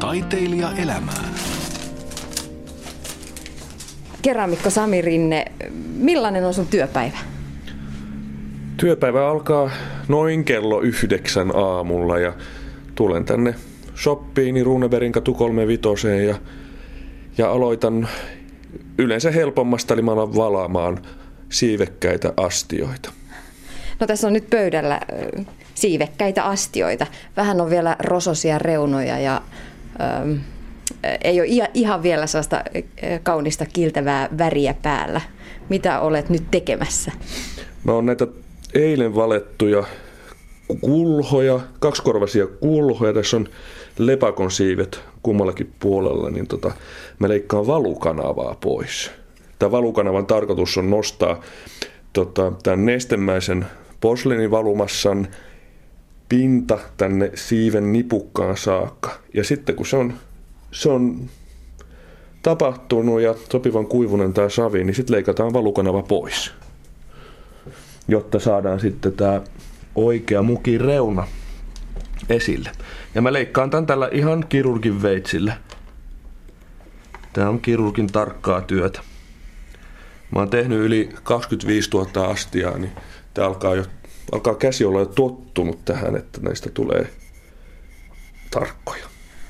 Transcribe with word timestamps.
Taiteilija 0.00 0.70
elämää. 0.82 1.24
Keramikko 4.22 4.70
Sami 4.70 5.02
Rinne, 5.02 5.44
millainen 5.96 6.44
on 6.44 6.54
sun 6.54 6.66
työpäivä? 6.66 7.18
Työpäivä 8.76 9.28
alkaa 9.28 9.70
noin 10.08 10.44
kello 10.44 10.80
yhdeksän 10.80 11.56
aamulla 11.56 12.18
ja 12.18 12.32
tulen 12.94 13.24
tänne 13.24 13.54
shoppiini 13.96 14.64
Runeberin 14.64 15.12
katu 15.12 15.34
35 15.34 16.08
ja, 16.26 16.34
ja 17.38 17.50
aloitan 17.50 18.08
yleensä 18.98 19.30
helpommasta, 19.30 19.94
eli 19.94 20.02
mä 20.02 20.12
alan 20.12 20.36
valaamaan 20.36 20.98
siivekkäitä 21.48 22.32
astioita. 22.36 23.12
No 24.00 24.06
tässä 24.06 24.26
on 24.26 24.32
nyt 24.32 24.50
pöydällä 24.50 25.00
siivekkäitä 25.74 26.44
astioita. 26.44 27.06
Vähän 27.36 27.60
on 27.60 27.70
vielä 27.70 27.96
rososia 28.00 28.58
reunoja 28.58 29.18
ja 29.18 29.42
ei 31.24 31.40
ole 31.40 31.70
ihan 31.74 32.02
vielä 32.02 32.26
sellaista 32.26 32.64
kaunista 33.22 33.66
kiltävää 33.72 34.28
väriä 34.38 34.74
päällä. 34.82 35.20
Mitä 35.68 36.00
olet 36.00 36.28
nyt 36.28 36.42
tekemässä? 36.50 37.12
Mä 37.84 37.92
oon 37.92 38.06
näitä 38.06 38.26
eilen 38.74 39.14
valettuja 39.14 39.84
kulhoja, 40.80 41.60
kaksikorvaisia 41.80 42.46
kulhoja. 42.46 43.12
Tässä 43.12 43.36
on 43.36 43.48
lepakon 43.98 44.50
siivet 44.50 45.00
kummallakin 45.22 45.72
puolella, 45.80 46.30
niin 46.30 46.46
tota, 46.46 46.72
mä 47.18 47.28
leikkaan 47.28 47.66
valukanavaa 47.66 48.56
pois. 48.60 49.10
Tämä 49.58 49.70
valukanavan 49.70 50.26
tarkoitus 50.26 50.78
on 50.78 50.90
nostaa 50.90 51.40
tota, 52.12 52.52
tämän 52.62 52.86
nestemäisen 52.86 53.66
posliinivalumassan 54.00 55.28
pinta 56.30 56.78
tänne 56.96 57.30
siiven 57.34 57.92
nipukkaan 57.92 58.56
saakka. 58.56 59.10
Ja 59.34 59.44
sitten 59.44 59.76
kun 59.76 59.86
se 59.86 59.96
on, 59.96 60.14
se 60.72 60.88
on 60.88 61.30
tapahtunut 62.42 63.20
ja 63.20 63.34
sopivan 63.52 63.86
kuivunen 63.86 64.32
tämä 64.32 64.48
savi, 64.48 64.84
niin 64.84 64.94
sitten 64.94 65.14
leikataan 65.14 65.52
valukanava 65.52 66.02
pois, 66.02 66.52
jotta 68.08 68.38
saadaan 68.38 68.80
sitten 68.80 69.12
tämä 69.12 69.40
oikea 69.94 70.42
mukin 70.42 70.80
reuna 70.80 71.26
esille. 72.28 72.70
Ja 73.14 73.22
mä 73.22 73.32
leikkaan 73.32 73.70
tämän 73.70 73.86
tällä 73.86 74.08
ihan 74.12 74.44
kirurgin 74.48 75.02
veitsillä. 75.02 75.56
Tämä 77.32 77.48
on 77.48 77.60
kirurgin 77.60 78.06
tarkkaa 78.06 78.60
työtä. 78.60 79.00
Mä 80.30 80.38
oon 80.38 80.50
tehnyt 80.50 80.78
yli 80.78 81.08
25 81.22 81.90
000 81.90 82.26
astiaa, 82.26 82.78
niin 82.78 82.92
tämä 83.34 83.48
alkaa, 83.48 83.74
jo, 83.74 83.84
alkaa 84.32 84.54
käsi 84.54 84.84
olla 84.84 84.98
jo 84.98 85.06
tottunut 85.06 85.84
tähän, 85.84 86.16
että 86.16 86.40
näistä 86.40 86.70
tulee 86.70 87.06
tarkkoja, 88.50 89.04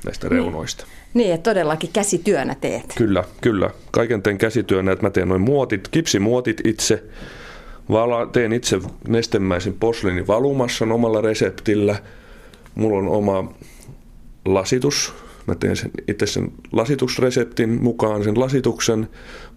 näistä 0.05 0.29
niin. 0.29 0.33
reunoista. 0.33 0.87
Niin, 1.15 1.35
että 1.35 1.51
todellakin 1.51 1.91
käsityönä 1.93 2.55
teet. 2.55 2.95
Kyllä, 2.97 3.25
kyllä. 3.41 3.71
Kaiken 3.91 4.23
teen 4.23 4.39
käsityönä, 4.39 4.93
että 4.93 5.07
mä 5.07 5.11
teen 5.11 5.29
noin 5.29 5.41
muotit, 5.41 5.89
kipsimuotit 5.89 6.61
itse, 6.65 7.05
vala, 7.91 8.27
teen 8.27 8.53
itse 8.53 8.81
nestemäisen 9.09 9.75
posliinin 9.75 10.27
valumassan 10.27 10.93
omalla 10.93 11.21
reseptillä. 11.21 11.97
Mulla 12.75 12.99
on 12.99 13.09
oma 13.09 13.55
lasitus, 14.45 15.15
Mä 15.47 15.55
teen 15.55 15.77
sen, 15.77 15.91
itse 16.09 16.27
sen 16.27 16.53
lasitusreseptin 16.73 17.83
mukaan 17.83 18.25
sen 18.25 18.41
lasituksen. 18.41 19.09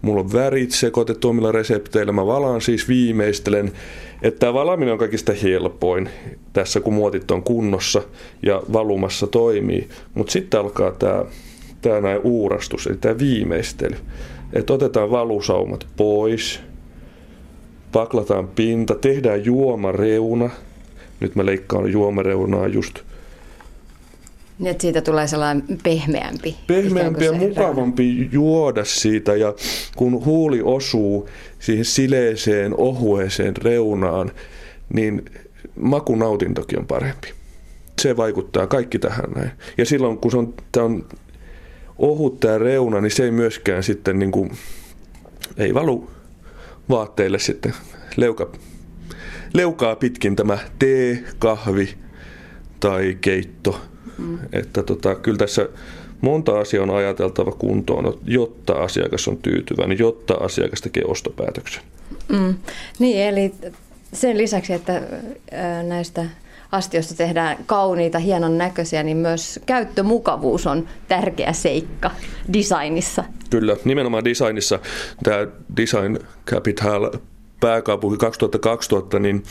Mulla 0.02 0.20
on 0.20 0.32
värit 0.32 0.70
sekoitettu 0.70 1.28
omilla 1.28 1.52
resepteillä. 1.52 2.12
Mä 2.12 2.26
valaan 2.26 2.60
siis 2.60 2.88
viimeistelen. 2.88 3.72
Että 4.22 4.40
tämä 4.40 4.54
valaaminen 4.54 4.92
on 4.92 4.98
kaikista 4.98 5.32
helpoin 5.42 6.08
tässä, 6.52 6.80
kun 6.80 6.94
muotit 6.94 7.30
on 7.30 7.42
kunnossa 7.42 8.02
ja 8.42 8.62
valumassa 8.72 9.26
toimii. 9.26 9.88
Mutta 10.14 10.32
sitten 10.32 10.60
alkaa 10.60 10.90
tämä 10.90 11.24
tää 11.82 12.00
näin 12.00 12.20
uurastus, 12.24 12.86
eli 12.86 12.96
tämä 12.96 13.18
viimeistely. 13.18 13.96
Että 14.52 14.72
otetaan 14.72 15.10
valusaumat 15.10 15.86
pois, 15.96 16.60
paklataan 17.92 18.48
pinta, 18.48 18.94
tehdään 18.94 19.44
juomareuna. 19.44 20.50
Nyt 21.20 21.34
mä 21.34 21.46
leikkaan 21.46 21.92
juomareunaa 21.92 22.66
just– 22.66 22.98
niin, 24.58 24.70
että 24.70 24.82
siitä 24.82 25.00
tulee 25.00 25.26
sellainen 25.26 25.78
pehmeämpi. 25.82 26.56
Pehmeämpi 26.66 27.24
ja 27.24 27.32
mukavampi 27.32 28.28
juoda 28.32 28.84
siitä 28.84 29.36
ja 29.36 29.54
kun 29.96 30.24
huuli 30.24 30.60
osuu 30.62 31.28
siihen 31.58 31.84
sileeseen, 31.84 32.74
ohueeseen 32.76 33.56
reunaan, 33.56 34.30
niin 34.92 35.24
makunautintokin 35.76 36.78
on 36.78 36.86
parempi. 36.86 37.32
Se 38.02 38.16
vaikuttaa 38.16 38.66
kaikki 38.66 38.98
tähän 38.98 39.30
näin. 39.36 39.50
Ja 39.78 39.86
silloin 39.86 40.18
kun 40.18 40.30
se 40.30 40.36
on, 40.36 40.54
tämä 40.72 40.86
on 40.86 41.06
ohut 41.98 42.40
tämä 42.40 42.58
reuna, 42.58 43.00
niin 43.00 43.10
se 43.10 43.24
ei 43.24 43.30
myöskään 43.30 43.82
sitten 43.82 44.18
niin 44.18 44.32
kuin, 44.32 44.50
ei 45.56 45.74
valu 45.74 46.10
vaatteille 46.88 47.38
sitten 47.38 47.74
leuka, 48.16 48.52
leukaa 49.54 49.96
pitkin 49.96 50.36
tämä 50.36 50.58
tee, 50.78 51.24
kahvi 51.38 52.03
tai 52.80 53.18
keitto– 53.20 53.80
Mm. 54.18 54.38
Että 54.52 54.82
tota, 54.82 55.14
kyllä 55.14 55.38
tässä 55.38 55.68
monta 56.20 56.60
asiaa 56.60 56.82
on 56.82 56.90
ajateltava 56.90 57.52
kuntoon, 57.52 58.18
jotta 58.24 58.72
asiakas 58.72 59.28
on 59.28 59.36
tyytyväinen, 59.36 59.98
jotta 59.98 60.34
asiakas 60.34 60.80
tekee 60.80 61.04
ostopäätöksen. 61.06 61.82
Mm. 62.28 62.54
Niin, 62.98 63.20
eli 63.20 63.52
sen 64.12 64.38
lisäksi, 64.38 64.72
että 64.72 65.02
näistä 65.86 66.24
astioista 66.72 67.14
tehdään 67.14 67.56
kauniita, 67.66 68.18
hienon 68.18 68.58
näköisiä, 68.58 69.02
niin 69.02 69.16
myös 69.16 69.60
käyttömukavuus 69.66 70.66
on 70.66 70.88
tärkeä 71.08 71.52
seikka 71.52 72.10
designissa. 72.52 73.24
Kyllä, 73.50 73.76
nimenomaan 73.84 74.24
designissa. 74.24 74.78
Tämä 75.22 75.46
Design 75.76 76.18
Capital 76.46 77.10
pääkaupunki 77.60 78.18
2020, 78.18 79.18
niin 79.18 79.42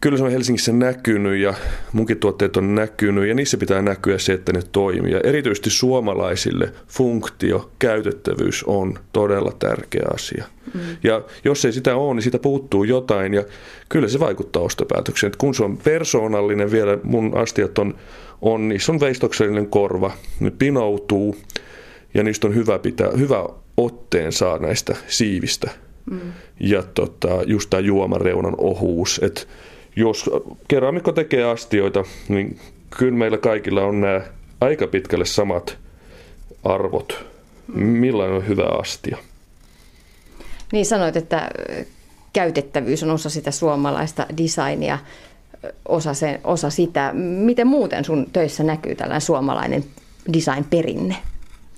kyllä 0.00 0.18
se 0.18 0.24
on 0.24 0.30
Helsingissä 0.30 0.72
näkynyt 0.72 1.38
ja 1.38 1.54
munkin 1.92 2.18
tuotteet 2.18 2.56
on 2.56 2.74
näkynyt 2.74 3.28
ja 3.28 3.34
niissä 3.34 3.56
pitää 3.56 3.82
näkyä 3.82 4.18
se, 4.18 4.32
että 4.32 4.52
ne 4.52 4.62
toimii. 4.72 5.12
Ja 5.12 5.20
erityisesti 5.24 5.70
suomalaisille 5.70 6.72
funktio, 6.86 7.70
käytettävyys 7.78 8.64
on 8.64 8.98
todella 9.12 9.52
tärkeä 9.58 10.06
asia. 10.14 10.44
Mm. 10.74 10.80
Ja 11.04 11.22
jos 11.44 11.64
ei 11.64 11.72
sitä 11.72 11.96
ole, 11.96 12.14
niin 12.14 12.22
sitä 12.22 12.38
puuttuu 12.38 12.84
jotain 12.84 13.34
ja 13.34 13.44
kyllä 13.88 14.08
se 14.08 14.20
vaikuttaa 14.20 14.62
ostopäätökseen. 14.62 15.28
Et 15.28 15.36
kun 15.36 15.54
se 15.54 15.64
on 15.64 15.78
persoonallinen 15.78 16.70
vielä, 16.70 16.98
mun 17.02 17.36
astiat 17.36 17.78
on, 17.78 17.94
on 18.40 18.68
niissä 18.68 18.92
on 18.92 19.00
veistoksellinen 19.00 19.66
korva, 19.66 20.12
ne 20.40 20.50
pinoutuu 20.50 21.36
ja 22.14 22.22
niistä 22.22 22.46
on 22.46 22.54
hyvä, 22.54 22.78
pitää, 22.78 23.10
hyvä 23.18 23.48
otteen 23.76 24.32
saa 24.32 24.58
näistä 24.58 24.96
siivistä. 25.06 25.70
Mm. 26.10 26.20
Ja 26.60 26.82
tota, 26.82 27.28
just 27.46 27.70
tämä 27.70 27.80
juomareunan 27.80 28.54
ohuus, 28.58 29.20
että 29.22 29.42
jos 29.96 30.30
keramikko 30.68 31.12
tekee 31.12 31.44
astioita, 31.44 32.04
niin 32.28 32.58
kyllä 32.98 33.18
meillä 33.18 33.38
kaikilla 33.38 33.82
on 33.82 34.00
nämä 34.00 34.20
aika 34.60 34.86
pitkälle 34.86 35.26
samat 35.26 35.78
arvot. 36.64 37.24
Millainen 37.74 38.36
on 38.36 38.48
hyvä 38.48 38.66
astia? 38.80 39.18
Niin 40.72 40.86
sanoit, 40.86 41.16
että 41.16 41.50
käytettävyys 42.32 43.02
on 43.02 43.10
osa 43.10 43.30
sitä 43.30 43.50
suomalaista 43.50 44.26
designia, 44.36 44.98
osa, 45.88 46.14
sen, 46.14 46.40
osa 46.44 46.70
sitä. 46.70 47.12
Miten 47.14 47.66
muuten 47.66 48.04
sun 48.04 48.26
töissä 48.32 48.62
näkyy 48.62 48.94
tällainen 48.94 49.20
suomalainen 49.20 49.84
design-perinne, 50.32 51.16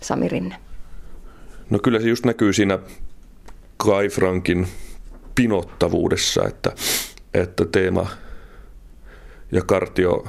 Sami 0.00 0.28
Rinne? 0.28 0.56
No 1.70 1.78
kyllä 1.78 2.00
se 2.00 2.08
just 2.08 2.26
näkyy 2.26 2.52
siinä 2.52 2.78
Kai 3.76 4.08
Frankin 4.08 4.66
pinottavuudessa, 5.34 6.44
että 6.48 6.72
että 7.34 7.64
teema 7.64 8.06
ja 9.52 9.62
kartio 9.62 10.24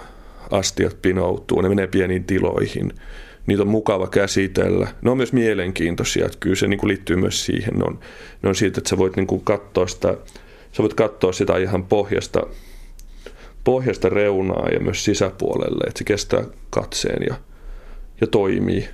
astiat 0.52 1.02
pinoutuu, 1.02 1.62
ne 1.62 1.70
menee 1.70 1.88
pieniin 1.88 2.24
tiloihin. 2.24 2.94
Niitä 3.48 3.64
on 3.64 3.68
mukava 3.68 4.08
käsitellä. 4.08 4.88
Ne 5.02 5.12
on 5.12 5.18
myös 5.18 5.34
mielenkiintoisia, 5.34 6.26
että 6.26 6.38
kyllä 6.40 6.56
se 6.56 6.68
niin 6.68 6.78
kuin 6.78 6.88
liittyy 6.88 7.16
myös 7.16 7.46
siihen. 7.46 7.74
Ne 7.74 7.84
on, 7.84 8.00
ne 8.42 8.50
on 8.50 8.56
siitä, 8.56 8.78
että 8.80 8.90
sä 8.90 8.98
voit 8.98 9.16
niin 9.16 9.28
kuin 9.28 9.42
katsoa 9.44 9.88
sitä, 9.88 10.18
sä 10.72 10.84
voit 10.84 10.94
katsoa 10.94 11.32
sitä 11.32 11.58
ihan 11.58 11.86
pohjasta, 11.86 12.44
pohjasta 13.64 14.10
reunaa 14.10 14.70
ja 14.70 14.80
myös 14.80 15.06
sisäpuolelle, 15.06 15.84
että 15.88 15.98
se 15.98 16.04
kestää 16.04 16.44
katseen 16.70 17.24
ja, 17.30 17.36
ja 18.22 18.28
toimii. 18.28 18.90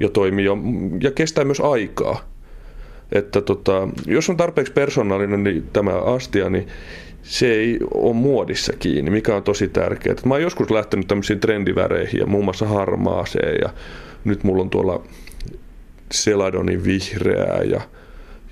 Ja, 0.00 0.08
toimii 0.08 0.44
ja, 0.44 0.52
ja 1.00 1.10
kestää 1.10 1.44
myös 1.44 1.60
aikaa. 1.60 2.28
Että 3.12 3.40
tota, 3.40 3.88
jos 4.06 4.30
on 4.30 4.36
tarpeeksi 4.36 4.72
persoonallinen 4.72 5.44
niin 5.44 5.70
tämä 5.72 5.92
astia, 5.92 6.50
niin 6.50 6.68
se 7.28 7.52
ei 7.52 7.78
ole 7.94 8.14
muodissa 8.14 8.72
kiinni, 8.78 9.10
mikä 9.10 9.36
on 9.36 9.42
tosi 9.42 9.68
tärkeää. 9.68 10.16
Mä 10.24 10.34
oon 10.34 10.42
joskus 10.42 10.70
lähtenyt 10.70 11.08
tämmöisiin 11.08 11.40
trendiväreihin 11.40 12.20
ja 12.20 12.26
muun 12.26 12.44
muassa 12.44 12.66
harmaaseen 12.66 13.58
ja 13.62 13.68
nyt 14.24 14.44
mulla 14.44 14.62
on 14.62 14.70
tuolla 14.70 15.04
Seladonin 16.12 16.84
vihreää 16.84 17.62
ja 17.62 17.80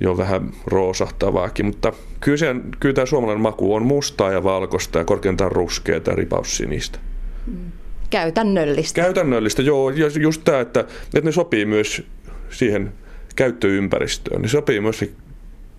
jo 0.01 0.17
vähän 0.17 0.51
roosahtavaakin, 0.67 1.67
mutta 1.67 1.93
kyllä, 2.21 2.37
se, 2.37 2.47
kyllä 2.81 2.95
tämä 2.95 3.07
suomalainen 3.07 3.43
maku 3.43 3.75
on 3.75 3.87
mustaa 3.87 4.33
ja 4.33 4.45
valkoista 4.45 4.99
ja 4.99 5.05
korkeintaan 5.05 5.53
ruskeaa 5.53 6.01
ja 6.07 6.15
ripaussinistä. 6.15 6.99
Mm. 7.47 7.73
Käytännöllistä. 8.11 9.03
Käytännöllistä, 9.03 9.63
joo. 9.63 9.91
Ja 9.91 10.07
just 10.21 10.43
tämä, 10.45 10.61
että, 10.61 10.81
että 10.81 11.21
ne 11.21 11.33
sopii 11.33 11.65
myös 11.65 12.03
siihen 12.51 12.93
käyttöympäristöön. 13.37 14.43
Ne 14.43 14.49
sopii 14.49 14.81
myös 14.81 15.05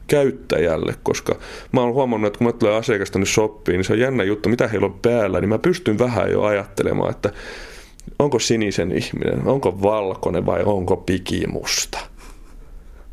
käyttäjälle, 0.07 0.95
koska 1.03 1.35
mä 1.71 1.81
oon 1.81 1.93
huomannut, 1.93 2.27
että 2.27 2.37
kun 2.37 2.47
mä 2.47 2.53
tulee 2.53 2.75
asiakasta 2.75 3.13
tänne 3.13 3.25
shoppiin, 3.25 3.77
niin 3.77 3.85
se 3.85 3.93
on 3.93 3.99
jännä 3.99 4.23
juttu, 4.23 4.49
mitä 4.49 4.67
heillä 4.67 4.85
on 4.85 4.99
päällä, 5.01 5.39
niin 5.39 5.49
mä 5.49 5.59
pystyn 5.59 5.99
vähän 5.99 6.31
jo 6.31 6.43
ajattelemaan, 6.43 7.11
että 7.11 7.31
onko 8.19 8.39
sinisen 8.39 8.91
ihminen, 8.91 9.47
onko 9.47 9.81
valkoinen 9.81 10.45
vai 10.45 10.63
onko 10.65 10.97
pikimusta. 10.97 11.99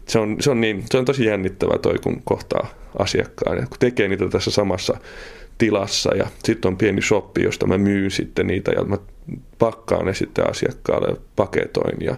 Se 0.07 0.19
on, 0.19 0.37
se 0.41 0.51
on, 0.51 0.61
niin, 0.61 0.85
se 0.91 0.99
on 0.99 1.05
tosi 1.05 1.25
jännittävää 1.25 1.79
toi, 1.79 1.99
kun 2.03 2.23
kohtaa 2.25 2.67
asiakkaan 2.99 3.57
ja 3.57 3.67
kun 3.67 3.79
tekee 3.79 4.09
niitä 4.09 4.29
tässä 4.29 4.51
samassa 4.51 4.97
tilassa 5.59 6.17
ja 6.17 6.27
sitten 6.45 6.69
on 6.69 6.77
pieni 6.77 7.03
shoppi, 7.03 7.43
josta 7.43 7.67
mä 7.67 7.79
myyn 7.79 8.11
sitten 8.11 8.47
niitä 8.47 8.73
ja 8.73 8.85
mä 8.85 8.99
pakkaan 9.59 10.07
ne 10.07 10.15
sitten 10.15 10.51
asiakkaalle 10.51 11.17
paketoin 11.37 11.97
ja 12.01 12.17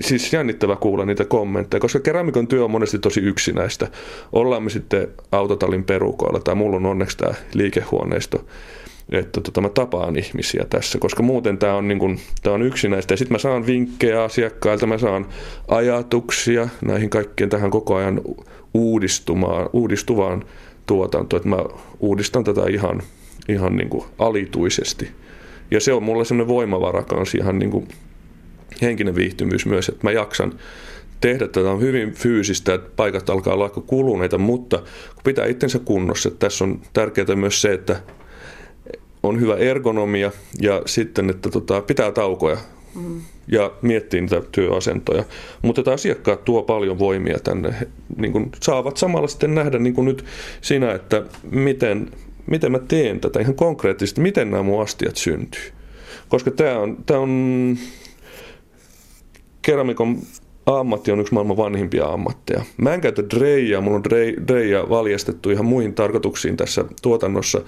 siis 0.00 0.32
jännittävä 0.32 0.76
kuulla 0.76 1.04
niitä 1.04 1.24
kommentteja, 1.24 1.80
koska 1.80 2.00
keramikon 2.00 2.48
työ 2.48 2.64
on 2.64 2.70
monesti 2.70 2.98
tosi 2.98 3.20
yksinäistä. 3.20 3.88
Ollaan 4.32 4.62
me 4.62 4.70
sitten 4.70 5.08
autotallin 5.32 5.84
perukoilla 5.84 6.40
tai 6.40 6.54
mulla 6.54 6.76
on 6.76 6.86
onneksi 6.86 7.16
tämä 7.16 7.34
liikehuoneisto, 7.54 8.44
että 9.12 9.40
tota, 9.40 9.60
mä 9.60 9.68
tapaan 9.68 10.18
ihmisiä 10.18 10.64
tässä, 10.70 10.98
koska 10.98 11.22
muuten 11.22 11.58
tämä 11.58 11.74
on, 11.74 11.88
niin 11.88 11.98
kun, 11.98 12.18
tää 12.42 12.52
on 12.52 12.62
yksinäistä. 12.62 13.12
Ja 13.12 13.18
sitten 13.18 13.34
mä 13.34 13.38
saan 13.38 13.66
vinkkejä 13.66 14.22
asiakkailta, 14.22 14.86
mä 14.86 14.98
saan 14.98 15.26
ajatuksia 15.68 16.68
näihin 16.82 17.10
kaikkien 17.10 17.50
tähän 17.50 17.70
koko 17.70 17.94
ajan 17.94 18.20
uudistumaan, 18.74 19.70
uudistuvaan 19.72 20.44
tuotantoon, 20.86 21.38
että 21.38 21.48
mä 21.48 21.64
uudistan 22.00 22.44
tätä 22.44 22.62
ihan, 22.70 23.02
ihan 23.48 23.76
niin 23.76 23.88
kuin 23.88 24.04
alituisesti. 24.18 25.10
Ja 25.70 25.80
se 25.80 25.92
on 25.92 26.02
mulle 26.02 26.24
semmoinen 26.24 26.54
voimavara 26.54 27.02
kanssa 27.02 27.38
ihan 27.38 27.58
niin 27.58 27.70
kuin 27.70 27.88
henkinen 28.82 29.14
viihtymys 29.14 29.66
myös, 29.66 29.88
että 29.88 30.00
mä 30.02 30.12
jaksan 30.12 30.52
tehdä 31.20 31.48
tätä 31.48 31.70
on 31.70 31.80
hyvin 31.80 32.12
fyysistä, 32.12 32.74
että 32.74 32.90
paikat 32.96 33.30
alkaa 33.30 33.54
olla 33.54 33.64
aika 33.64 33.80
kuluneita, 33.80 34.38
mutta 34.38 34.78
kun 35.14 35.22
pitää 35.24 35.46
itsensä 35.46 35.78
kunnossa, 35.78 36.28
että 36.28 36.38
tässä 36.38 36.64
on 36.64 36.80
tärkeää 36.92 37.36
myös 37.36 37.62
se, 37.62 37.72
että 37.72 37.96
on 39.22 39.40
hyvä 39.40 39.56
ergonomia 39.56 40.32
ja 40.60 40.82
sitten, 40.86 41.30
että 41.30 41.50
tota, 41.50 41.80
pitää 41.80 42.12
taukoja 42.12 42.56
mm. 42.94 43.20
ja 43.48 43.72
miettii 43.82 44.20
niitä 44.20 44.42
työasentoja. 44.52 45.24
Mutta 45.62 45.80
että 45.80 45.92
asiakkaat 45.92 46.44
tuo 46.44 46.62
paljon 46.62 46.98
voimia 46.98 47.38
tänne, 47.38 47.74
He, 47.80 47.88
niin 48.16 48.32
kun 48.32 48.50
saavat 48.62 48.96
samalla 48.96 49.28
sitten 49.28 49.54
nähdä 49.54 49.78
niin 49.78 49.94
kuin 49.94 50.04
nyt 50.04 50.24
siinä, 50.60 50.92
että 50.92 51.22
miten, 51.50 52.10
miten 52.46 52.72
mä 52.72 52.78
teen 52.78 53.20
tätä 53.20 53.40
ihan 53.40 53.54
konkreettisesti, 53.54 54.20
miten 54.20 54.50
nämä 54.50 54.62
mun 54.62 54.82
astiat 54.82 55.16
syntyy. 55.16 55.72
Koska 56.28 56.50
tämä 56.50 56.78
on, 56.78 56.96
tämä 57.06 57.20
on 57.20 57.76
keramikon 59.66 60.18
ammatti 60.66 61.12
on 61.12 61.20
yksi 61.20 61.34
maailman 61.34 61.56
vanhimpia 61.56 62.06
ammatteja. 62.06 62.64
Mä 62.76 62.94
en 62.94 63.00
käytä 63.00 63.22
dreijaa, 63.22 63.80
mulla 63.80 63.96
on 63.96 64.04
dreija 64.48 64.88
valjastettu 64.88 65.50
ihan 65.50 65.64
muihin 65.64 65.94
tarkoituksiin 65.94 66.56
tässä 66.56 66.84
tuotannossa. 67.02 67.60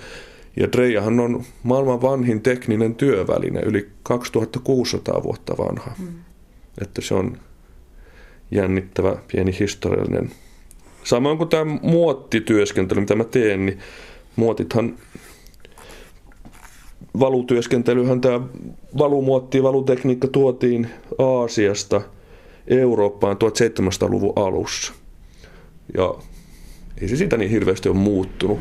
Ja 0.56 0.72
dreijahan 0.72 1.20
on 1.20 1.44
maailman 1.62 2.02
vanhin 2.02 2.40
tekninen 2.40 2.94
työväline, 2.94 3.60
yli 3.60 3.88
2600 4.02 5.22
vuotta 5.22 5.56
vanha. 5.58 5.90
Mm. 5.98 6.08
Että 6.82 7.02
se 7.02 7.14
on 7.14 7.38
jännittävä 8.50 9.16
pieni 9.32 9.58
historiallinen. 9.60 10.30
Samoin 11.04 11.38
kuin 11.38 11.48
tämä 11.48 11.78
muottityöskentely, 11.82 13.00
mitä 13.00 13.14
mä 13.14 13.24
teen, 13.24 13.66
niin 13.66 13.78
muotithan 14.36 14.94
valutyöskentelyhän 17.20 18.20
tämä 18.20 18.40
valumuotti, 18.98 19.62
valutekniikka 19.62 20.28
tuotiin 20.28 20.88
Aasiasta 21.18 22.00
Eurooppaan 22.66 23.36
1700-luvun 23.36 24.32
alussa. 24.36 24.92
Ja 25.96 26.14
ei 27.00 27.08
se 27.08 27.16
sitä 27.16 27.36
niin 27.36 27.50
hirveästi 27.50 27.88
ole 27.88 27.96
muuttunut. 27.96 28.58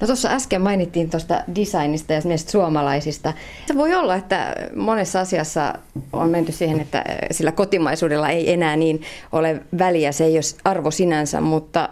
No 0.00 0.06
tuossa 0.06 0.28
äsken 0.28 0.62
mainittiin 0.62 1.10
tuosta 1.10 1.44
designista 1.54 2.12
ja 2.12 2.20
suomalaisista. 2.46 3.32
Se 3.66 3.74
voi 3.74 3.94
olla, 3.94 4.14
että 4.14 4.54
monessa 4.76 5.20
asiassa 5.20 5.74
on 6.12 6.30
menty 6.30 6.52
siihen, 6.52 6.80
että 6.80 7.04
sillä 7.30 7.52
kotimaisuudella 7.52 8.28
ei 8.28 8.52
enää 8.52 8.76
niin 8.76 9.02
ole 9.32 9.60
väliä, 9.78 10.12
se 10.12 10.24
ei 10.24 10.34
ole 10.34 10.60
arvo 10.64 10.90
sinänsä, 10.90 11.40
mutta 11.40 11.88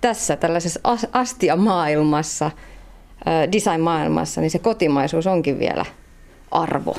tässä 0.00 0.36
tällaisessa 0.36 0.80
astia-maailmassa– 1.12 2.50
design-maailmassa, 3.52 4.40
niin 4.40 4.50
se 4.50 4.58
kotimaisuus 4.58 5.26
onkin 5.26 5.58
vielä 5.58 5.84
arvo. 6.50 6.96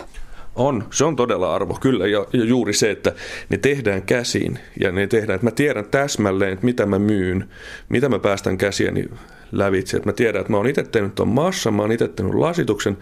On, 0.55 0.83
se 0.91 1.05
on 1.05 1.15
todella 1.15 1.55
arvo, 1.55 1.77
kyllä. 1.81 2.07
Ja, 2.07 2.25
ja 2.33 2.45
juuri 2.45 2.73
se, 2.73 2.91
että 2.91 3.13
ne 3.49 3.57
tehdään 3.57 4.01
käsin 4.01 4.59
ja 4.79 4.91
ne 4.91 5.07
tehdään, 5.07 5.35
että 5.35 5.47
mä 5.47 5.51
tiedän 5.51 5.85
täsmälleen, 5.85 6.53
että 6.53 6.65
mitä 6.65 6.85
mä 6.85 6.99
myyn, 6.99 7.49
mitä 7.89 8.09
mä 8.09 8.19
päästän 8.19 8.57
käsiäni 8.57 9.05
lävitse. 9.51 9.97
Että 9.97 10.09
mä 10.09 10.13
tiedän, 10.13 10.41
että 10.41 10.51
mä 10.51 10.57
oon 10.57 10.67
itse 10.67 10.83
tehnyt 10.83 11.15
tuon 11.15 11.29
massa, 11.29 11.71
mä 11.71 11.81
oon 11.81 11.91
itse 11.91 12.07
tehnyt 12.07 12.33
lasituksen. 12.33 12.97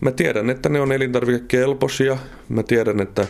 Mä 0.00 0.10
tiedän, 0.10 0.50
että 0.50 0.68
ne 0.68 0.80
on 0.80 0.92
elintarvikekelpoisia. 0.92 2.16
Mä 2.48 2.62
tiedän, 2.62 3.00
että 3.00 3.26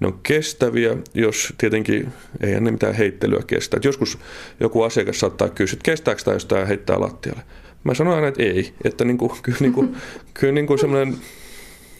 ne 0.00 0.06
on 0.06 0.20
kestäviä, 0.22 0.96
jos 1.14 1.54
tietenkin 1.58 2.12
ei 2.40 2.60
ne 2.60 2.70
mitään 2.70 2.94
heittelyä 2.94 3.42
kestä. 3.46 3.76
Et 3.76 3.84
joskus 3.84 4.18
joku 4.60 4.82
asiakas 4.82 5.20
saattaa 5.20 5.48
kysyä, 5.48 5.76
että 5.76 5.90
kestääkö 5.90 6.22
tämä, 6.24 6.34
jos 6.34 6.46
tämä 6.46 6.64
heittää 6.64 7.00
lattialle. 7.00 7.42
Mä 7.84 7.94
sanoin 7.94 8.16
aina, 8.16 8.28
että 8.28 8.42
ei. 8.42 8.72
Että 8.84 9.04
niin 9.04 9.18
kuin, 9.18 9.32
kyllä, 9.42 9.58
niin 9.60 9.72
kuin, 9.72 9.96
kyllä 10.40 10.52
niin 10.52 10.66
kuin 10.66 10.78
semmoinen 10.78 11.16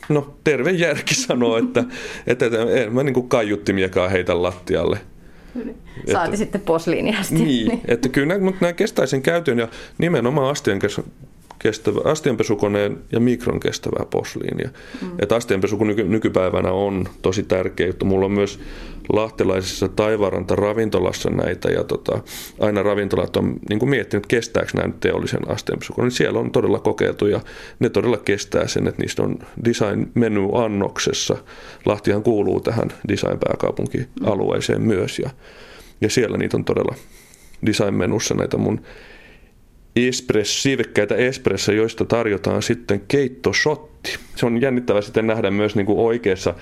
no, 0.09 0.35
terve 0.45 0.71
järki 0.71 1.15
sanoo, 1.15 1.59
että, 1.59 1.85
että, 2.27 2.47
että 2.47 2.63
en 2.63 2.93
mä 2.93 3.03
niin 3.03 3.15
kuin 3.15 3.29
kaiuttimiakaan 3.29 4.11
heitä 4.11 4.43
lattialle. 4.43 4.99
Saati 6.13 6.25
että, 6.25 6.37
sitten 6.37 6.61
posliiniasti. 6.61 7.35
Niin, 7.35 7.81
että 7.89 8.09
kyllä 8.09 8.27
nämä, 8.27 8.45
mutta 8.45 8.59
nämä 8.61 8.73
kestää 8.73 9.07
sen 9.07 9.23
käytön 9.23 9.59
ja 9.59 9.69
nimenomaan 9.99 10.51
astien 10.51 10.79
kestävä, 11.63 12.01
astianpesukoneen 12.05 12.99
ja 13.13 13.21
mikron 13.21 13.61
kestävää 13.61 14.07
posliinia. 14.11 14.71
Mm. 15.03 15.09
Että 15.19 15.37
astianpesu 15.37 15.85
nyky, 15.85 16.05
nykypäivänä 16.05 16.73
on 16.73 17.09
tosi 17.23 17.43
tärkeä 17.43 17.87
juttu. 17.87 18.05
Mulla 18.05 18.25
on 18.25 18.33
myös 18.33 18.61
lahtelaisessa 19.13 19.89
Taivaranta 19.89 20.57
ravintolassa 20.57 21.31
näitä 21.31 21.71
ja 21.71 21.85
tota, 21.85 22.23
aina 22.61 22.83
ravintolat 22.83 23.37
on 23.37 23.57
niin 23.69 23.89
miettinyt, 23.89 24.27
kestääkö 24.27 24.71
nämä 24.75 24.95
teollisen 25.01 25.51
astianpesukoneen. 25.51 26.11
Siellä 26.11 26.39
on 26.39 26.51
todella 26.51 26.79
kokeiltu 26.79 27.27
ja 27.27 27.41
ne 27.79 27.89
todella 27.89 28.17
kestää 28.17 28.67
sen, 28.67 28.89
että 28.89 29.03
niistä 29.03 29.23
on 29.23 29.39
design-menu-annoksessa. 29.65 31.37
Lahtihan 31.87 32.23
kuuluu 32.23 32.61
tähän 32.61 32.89
design-pääkaupunkialueeseen 33.09 34.83
myös 34.83 35.19
ja, 35.19 35.31
ja 36.01 36.11
siellä 36.11 36.39
niitä 36.39 36.57
on 36.57 36.65
todella 36.65 36.95
design-menussa 37.67 38.35
näitä 38.35 38.57
mun 38.57 38.81
espress, 39.97 40.63
siivekkäitä 40.63 41.15
espressa, 41.15 41.73
joista 41.73 42.05
tarjotaan 42.05 42.63
sitten 42.63 43.03
keittosotti. 43.09 44.19
Se 44.37 44.47
on 44.47 44.61
jännittävä 44.61 45.01
sitten 45.01 45.27
nähdä 45.27 45.51
myös 45.51 45.77
niin 45.77 45.87
kuin 45.87 45.99
oikeassa 45.99 46.55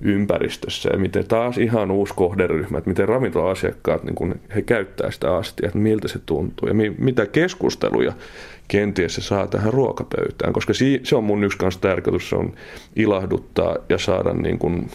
ympäristössä 0.00 0.90
ja 0.92 0.98
miten 0.98 1.26
taas 1.26 1.58
ihan 1.58 1.90
uusi 1.90 2.14
kohderyhmä, 2.14 2.78
että 2.78 2.90
miten 2.90 3.08
ravintola-asiakkaat, 3.08 4.04
niin 4.04 4.14
kun 4.14 4.34
he 4.54 4.62
käyttää 4.62 5.10
sitä 5.10 5.36
astia, 5.36 5.66
että 5.66 5.78
miltä 5.78 6.08
se 6.08 6.18
tuntuu 6.26 6.68
ja 6.68 6.74
mi- 6.74 6.94
mitä 6.98 7.26
keskusteluja 7.26 8.12
kenties 8.68 9.14
se 9.14 9.20
saa 9.20 9.46
tähän 9.46 9.72
ruokapöytään, 9.72 10.52
koska 10.52 10.72
se 11.02 11.16
on 11.16 11.24
mun 11.24 11.44
yksi 11.44 11.58
kanssa 11.58 11.80
tarkoitus, 11.80 12.28
se 12.28 12.36
on 12.36 12.54
ilahduttaa 12.96 13.76
ja 13.88 13.98
saada 13.98 14.32
niin 14.32 14.58
kuin 14.58 14.90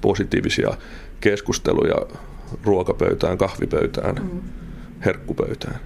positiivisia 0.00 0.70
keskusteluja 1.20 2.06
ruokapöytään, 2.64 3.38
kahvipöytään, 3.38 4.14
mm. 4.14 4.40
herkkupöytään. 5.04 5.80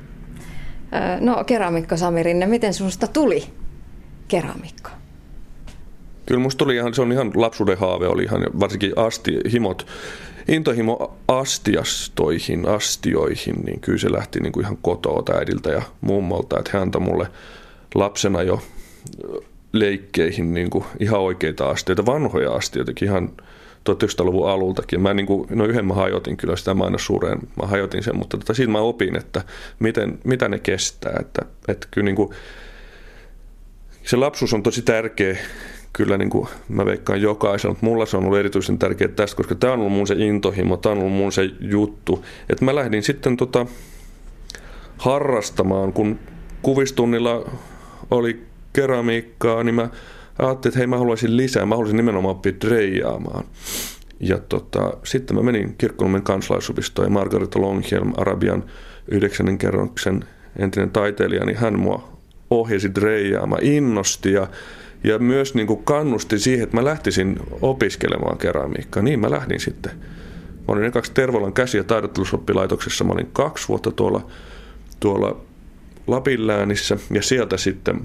No 1.20 1.44
keramikko 1.44 1.96
Sami 1.96 2.22
Rinne, 2.22 2.46
miten 2.46 2.74
sinusta 2.74 3.06
tuli 3.06 3.44
keramikko? 4.28 4.90
Kyllä 6.26 6.40
musta 6.40 6.58
tuli 6.58 6.76
ihan, 6.76 6.94
se 6.94 7.02
on 7.02 7.12
ihan 7.12 7.30
lapsuuden 7.34 7.78
haave, 7.78 8.08
oli 8.08 8.22
ihan 8.22 8.46
varsinkin 8.60 8.92
asti, 8.96 9.38
himot, 9.52 9.86
intohimo 10.48 11.16
astiastoihin, 11.28 12.68
astioihin, 12.68 13.54
niin 13.64 13.80
kyllä 13.80 13.98
se 13.98 14.12
lähti 14.12 14.40
niin 14.40 14.52
kuin 14.52 14.64
ihan 14.64 14.78
kotoa 14.82 15.36
äidiltä 15.38 15.70
ja 15.70 15.82
mummolta, 16.00 16.58
että 16.58 16.70
hän 16.72 16.82
antoi 16.82 17.00
mulle 17.00 17.26
lapsena 17.94 18.42
jo 18.42 18.62
leikkeihin 19.72 20.54
niin 20.54 20.70
kuin 20.70 20.84
ihan 21.00 21.20
oikeita 21.20 21.70
astioita, 21.70 22.06
vanhoja 22.06 22.52
astioita, 22.52 22.92
ihan 23.02 23.32
1900-luvun 23.90 24.48
alultakin. 24.48 25.00
Mä 25.00 25.14
niin 25.14 25.26
kuin, 25.26 25.46
no 25.50 25.64
yhden 25.64 25.86
mä 25.86 25.94
hajotin 25.94 26.36
kyllä 26.36 26.56
sitä 26.56 26.74
mä 26.74 26.84
aina 26.84 26.98
mä 27.62 27.66
hajotin 27.66 28.02
sen, 28.02 28.16
mutta 28.16 28.38
tota, 28.38 28.54
siitä 28.54 28.72
mä 28.72 28.78
opin, 28.78 29.16
että 29.16 29.42
miten, 29.78 30.18
mitä 30.24 30.48
ne 30.48 30.58
kestää. 30.58 31.16
Että, 31.20 31.42
että 31.68 31.88
kyllä 31.90 32.04
niin 32.04 32.16
kuin, 32.16 32.30
se 34.04 34.16
lapsuus 34.16 34.54
on 34.54 34.62
tosi 34.62 34.82
tärkeä 34.82 35.36
kyllä 35.92 36.18
niin 36.18 36.30
kuin 36.30 36.48
mä 36.68 36.84
veikkaan 36.84 37.22
jokaisen, 37.22 37.70
mutta 37.70 37.86
mulla 37.86 38.06
se 38.06 38.16
on 38.16 38.24
ollut 38.24 38.38
erityisen 38.38 38.78
tärkeää 38.78 39.08
tästä, 39.08 39.36
koska 39.36 39.54
tämä 39.54 39.72
on 39.72 39.78
ollut 39.78 39.92
mun 39.92 40.06
se 40.06 40.14
intohimo, 40.18 40.76
tämä 40.76 40.92
on 40.92 40.98
ollut 40.98 41.12
mun 41.12 41.32
se 41.32 41.50
juttu. 41.60 42.24
Että 42.48 42.64
mä 42.64 42.74
lähdin 42.74 43.02
sitten 43.02 43.36
tota 43.36 43.66
harrastamaan, 44.98 45.92
kun 45.92 46.18
kuvistunnilla 46.62 47.50
oli 48.10 48.46
keramiikkaa, 48.72 49.64
niin 49.64 49.74
mä 49.74 49.88
ajattelin, 50.38 50.72
että 50.72 50.78
hei 50.78 50.86
mä 50.86 50.98
haluaisin 50.98 51.36
lisää, 51.36 51.66
mä 51.66 51.74
haluaisin 51.74 51.96
nimenomaan 51.96 52.36
oppia 52.36 52.52
dreijaamaan. 52.64 53.44
Ja 54.20 54.38
tota, 54.38 54.92
sitten 55.04 55.36
mä 55.36 55.42
menin 55.42 55.74
Kirkkonummen 55.78 56.22
kansalaisopistoon 56.22 57.06
ja 57.06 57.10
Margareta 57.10 57.60
Longhelm, 57.60 58.12
Arabian 58.16 58.64
yhdeksännen 59.08 59.58
kerroksen 59.58 60.24
entinen 60.58 60.90
taiteilija, 60.90 61.44
niin 61.44 61.56
hän 61.56 61.78
mua 61.78 62.18
ohjasi 62.50 62.94
dreijaamaan, 62.94 63.62
innosti 63.64 64.32
ja, 64.32 64.46
ja 65.04 65.18
myös 65.18 65.54
niin 65.54 65.66
kuin 65.66 65.84
kannusti 65.84 66.38
siihen, 66.38 66.64
että 66.64 66.76
mä 66.76 66.84
lähtisin 66.84 67.36
opiskelemaan 67.62 68.38
keramiikkaa. 68.38 69.02
Niin 69.02 69.20
mä 69.20 69.30
lähdin 69.30 69.60
sitten. 69.60 69.92
Mä 70.52 70.64
olin 70.68 70.92
kaksi 70.92 71.12
Tervolan 71.14 71.52
käsi- 71.52 71.76
ja 71.76 71.84
taidottelusoppilaitoksessa. 71.84 73.04
Mä 73.04 73.12
olin 73.12 73.30
kaksi 73.32 73.68
vuotta 73.68 73.90
tuolla, 73.90 74.26
tuolla 75.00 75.40
Lapinläänissä 76.06 76.96
ja 77.10 77.22
sieltä 77.22 77.56
sitten 77.56 78.00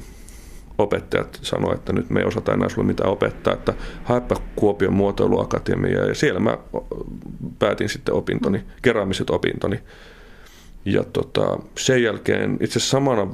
opettajat 0.77 1.39
sanoivat, 1.41 1.79
että 1.79 1.93
nyt 1.93 2.09
me 2.09 2.19
ei 2.19 2.25
osata 2.25 2.53
enää 2.53 2.69
sulle 2.69 2.87
mitään 2.87 3.09
opettaa, 3.09 3.53
että 3.53 3.73
haepa 4.03 4.35
Kuopion 4.55 4.93
muotoiluakatemia 4.93 6.05
ja 6.05 6.15
siellä 6.15 6.39
mä 6.39 6.57
päätin 7.59 7.89
sitten 7.89 8.13
opintoni, 8.13 8.63
keräämiset 8.81 9.29
opintoni. 9.29 9.79
Ja 10.85 11.03
tota, 11.03 11.59
sen 11.77 12.03
jälkeen 12.03 12.57
itse 12.61 12.79
samana, 12.79 13.27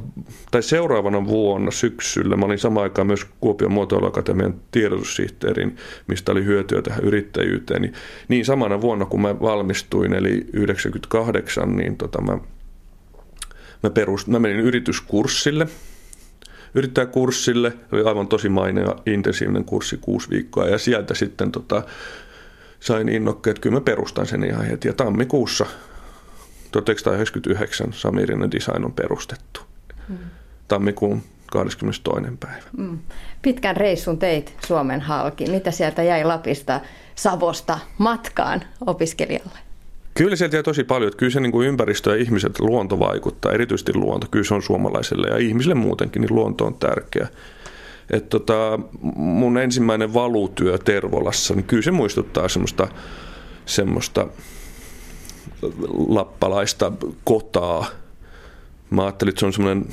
tai 0.51 0.63
seuraavana 0.63 1.27
vuonna 1.27 1.71
syksyllä, 1.71 2.35
mä 2.35 2.45
olin 2.45 2.59
samaan 2.59 2.83
aikaan 2.83 3.07
myös 3.07 3.25
Kuopion 3.39 3.71
muotoiluakatemian 3.71 4.55
tiedotussihteerin, 4.71 5.75
mistä 6.07 6.31
oli 6.31 6.45
hyötyä 6.45 6.81
tähän 6.81 7.03
yrittäjyyteen. 7.03 7.81
Niin, 7.81 7.93
niin 8.27 8.45
samana 8.45 8.81
vuonna, 8.81 9.05
kun 9.05 9.21
mä 9.21 9.39
valmistuin, 9.39 10.13
eli 10.13 10.45
98, 10.53 11.75
niin 11.75 11.97
tota, 11.97 12.21
mä, 12.21 12.37
mä, 13.83 13.89
perust, 13.89 14.27
mä 14.27 14.39
menin 14.39 14.59
yrityskurssille– 14.59 15.67
yrittäjäkurssille. 16.75 17.73
Oli 17.91 18.03
aivan 18.03 18.27
tosi 18.27 18.49
mainea 18.49 18.95
intensiivinen 19.05 19.65
kurssi 19.65 19.97
kuusi 19.97 20.29
viikkoa 20.29 20.67
ja 20.67 20.77
sieltä 20.77 21.13
sitten 21.13 21.51
tota, 21.51 21.83
sain 22.79 23.09
innokkeen, 23.09 23.51
että 23.51 23.61
kyllä 23.61 23.75
mä 23.75 23.81
perustan 23.81 24.25
sen 24.25 24.43
ihan 24.43 24.65
heti. 24.65 24.87
Ja 24.87 24.93
tammikuussa 24.93 25.65
1999 26.71 27.93
Samirinen 27.93 28.51
Design 28.51 28.85
on 28.85 28.93
perustettu. 28.93 29.61
Hmm. 30.07 30.17
Tammikuun 30.67 31.23
22. 31.51 32.21
päivä. 32.39 32.63
Hmm. 32.77 32.99
Pitkän 33.41 33.77
reissun 33.77 34.19
teit 34.19 34.55
Suomen 34.67 35.01
halki. 35.01 35.49
Mitä 35.49 35.71
sieltä 35.71 36.03
jäi 36.03 36.23
Lapista, 36.23 36.81
Savosta 37.15 37.79
matkaan 37.97 38.61
opiskelijalle? 38.85 39.72
Kyllä 40.13 40.35
sieltä 40.35 40.55
jää 40.55 40.63
tosi 40.63 40.83
paljon. 40.83 41.07
Että 41.07 41.17
kyllä 41.17 41.31
se 41.31 41.39
niin 41.39 41.51
kuin 41.51 41.67
ympäristö 41.67 42.09
ja 42.09 42.23
ihmiset, 42.23 42.59
luonto 42.59 42.99
vaikuttaa, 42.99 43.51
erityisesti 43.51 43.93
luonto. 43.95 44.27
Kyllä 44.31 44.45
se 44.45 44.53
on 44.53 44.61
suomalaiselle 44.61 45.27
ja 45.27 45.37
ihmisille 45.37 45.75
muutenkin, 45.75 46.21
niin 46.21 46.35
luonto 46.35 46.65
on 46.65 46.75
tärkeä. 46.75 47.27
Et 48.09 48.29
tota, 48.29 48.79
mun 49.15 49.57
ensimmäinen 49.57 50.13
valutyö 50.13 50.77
Tervolassa, 50.77 51.55
niin 51.55 51.63
kyllä 51.63 51.83
se 51.83 51.91
muistuttaa 51.91 52.47
semmoista, 52.47 52.87
semmoista 53.65 54.27
lappalaista 56.07 56.91
kotaa. 57.23 57.85
Mä 58.89 59.03
ajattelin, 59.03 59.29
että 59.29 59.39
se 59.39 59.45
on 59.45 59.53
semmoinen 59.53 59.85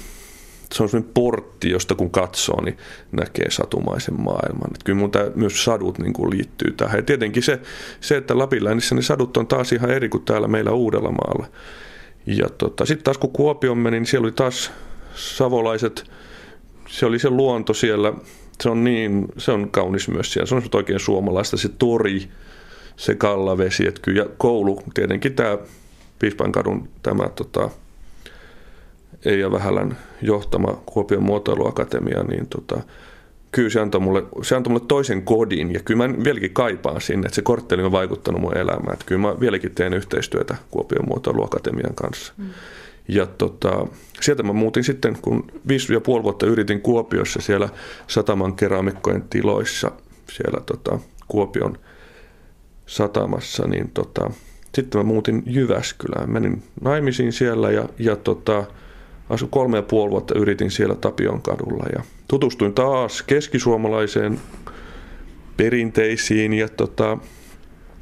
se 0.75 0.83
on 0.83 0.89
sellainen 0.89 1.13
portti, 1.15 1.71
josta 1.71 1.95
kun 1.95 2.11
katsoo, 2.11 2.65
niin 2.65 2.79
näkee 3.13 3.51
satumaisen 3.51 4.21
maailman. 4.21 4.71
Että 4.75 4.85
kyllä 4.85 4.99
mun 4.99 5.11
tämä, 5.11 5.31
myös 5.35 5.65
sadut 5.65 5.99
niin 5.99 6.13
kuin 6.13 6.31
liittyy 6.31 6.73
tähän. 6.73 6.99
Ja 6.99 7.03
tietenkin 7.03 7.43
se, 7.43 7.61
se, 8.01 8.17
että 8.17 8.39
Lapinlännissä 8.39 8.95
ne 8.95 9.03
sadut 9.03 9.37
on 9.37 9.47
taas 9.47 9.73
ihan 9.73 9.91
eri 9.91 10.09
kuin 10.09 10.25
täällä 10.25 10.49
meillä 10.49 10.71
Uudellamaalla. 10.71 11.47
Ja 12.27 12.49
tota, 12.49 12.87
sitten 12.87 13.05
taas 13.05 13.19
kun 13.19 13.33
Kuopio 13.33 13.75
meni, 13.75 13.99
niin 13.99 14.07
siellä 14.07 14.25
oli 14.25 14.33
taas 14.33 14.73
savolaiset, 15.15 16.11
se 16.89 17.07
oli 17.07 17.19
se 17.19 17.31
luonto 17.31 17.75
siellä, 17.75 18.13
se 18.63 18.71
on 18.71 18.85
niin, 18.85 19.27
se 19.39 19.53
on 19.53 19.71
kaunis 19.71 20.09
myös 20.09 20.33
siellä. 20.33 20.47
Se 20.47 20.55
on 20.55 20.63
oikein 20.73 21.01
suomalaista, 21.01 21.57
se 21.57 21.69
tori, 21.69 22.29
se 22.97 23.15
kallavesi, 23.15 23.89
että 23.89 24.01
kyllä, 24.01 24.23
ja 24.23 24.29
koulu, 24.39 24.83
tietenkin 24.95 25.35
tämä 25.35 25.59
Piispankadun 26.19 26.89
tämä 27.03 27.29
tota, 27.29 27.71
Eija 29.25 29.53
Vähälän 29.53 29.99
johtama 30.23 30.83
Kuopion 30.87 31.23
muotoiluakatemia, 31.23 32.23
niin 32.23 32.47
tota, 32.47 32.81
kyllä 33.53 33.71
se 33.71 33.81
antoi, 33.81 34.01
mulle, 34.01 34.23
se 34.43 34.57
antoi 34.57 34.73
mulle 34.73 34.85
toisen 34.89 35.23
kodin 35.23 35.75
ja 35.75 35.81
kyllä 35.81 36.09
mä 36.09 36.25
vieläkin 36.25 36.55
kaipaan 36.55 37.01
sinne, 37.01 37.27
että 37.27 37.35
se 37.35 37.43
kortteli 37.43 37.83
on 37.83 37.93
vaikuttanut 37.93 38.41
mun 38.41 38.57
elämään. 38.57 38.93
Että 38.93 39.05
kyllä 39.07 39.21
mä 39.21 39.41
vieläkin 39.41 39.75
teen 39.75 39.95
yhteistyötä 39.95 40.57
Kuopion 40.71 41.09
muotoiluakatemian 41.09 41.95
kanssa. 41.95 42.33
Mm. 42.37 42.47
Ja 43.09 43.27
tota, 43.27 43.87
sieltä 44.21 44.43
mä 44.43 44.53
muutin 44.53 44.85
sitten, 44.85 45.19
kun 45.23 45.45
viisi 45.69 45.93
ja 45.93 46.01
puoli 46.01 46.23
vuotta 46.23 46.47
yritin 46.47 46.81
Kuopiossa 46.81 47.41
siellä 47.41 47.69
sataman 48.07 48.55
keramikkojen 48.55 49.23
tiloissa, 49.31 49.93
siellä 50.33 50.61
tota, 50.61 50.99
Kuopion 51.29 51.79
satamassa, 52.87 53.67
niin 53.67 53.91
tota, 53.95 54.31
sitten 54.75 55.01
mä 55.01 55.05
muutin 55.05 55.43
Jyväskylään. 55.47 56.31
Menin 56.31 56.63
naimisiin 56.81 57.33
siellä 57.33 57.71
ja, 57.71 57.89
ja 57.99 58.17
tota, 58.17 58.65
Asu 59.31 59.47
kolme 59.47 59.77
ja 59.77 59.83
puoli 59.83 60.11
vuotta 60.11 60.39
yritin 60.39 60.71
siellä 60.71 60.95
Tapion 60.95 61.43
kadulla 61.43 61.87
ja 61.97 62.03
tutustuin 62.29 62.75
taas 62.75 63.23
keskisuomalaiseen 63.23 64.41
perinteisiin 65.57 66.53
ja 66.53 66.69
tota, 66.69 67.19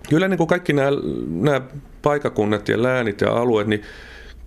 kyllä 0.09 0.29
niin 0.29 0.39
kuin 0.39 0.49
kaikki 0.49 0.73
nämä, 0.73 0.91
nämä 1.29 1.61
paikakunnat 2.03 2.69
ja 2.69 2.83
läänit 2.83 3.21
ja 3.21 3.33
alueet, 3.33 3.69
niin 3.69 3.83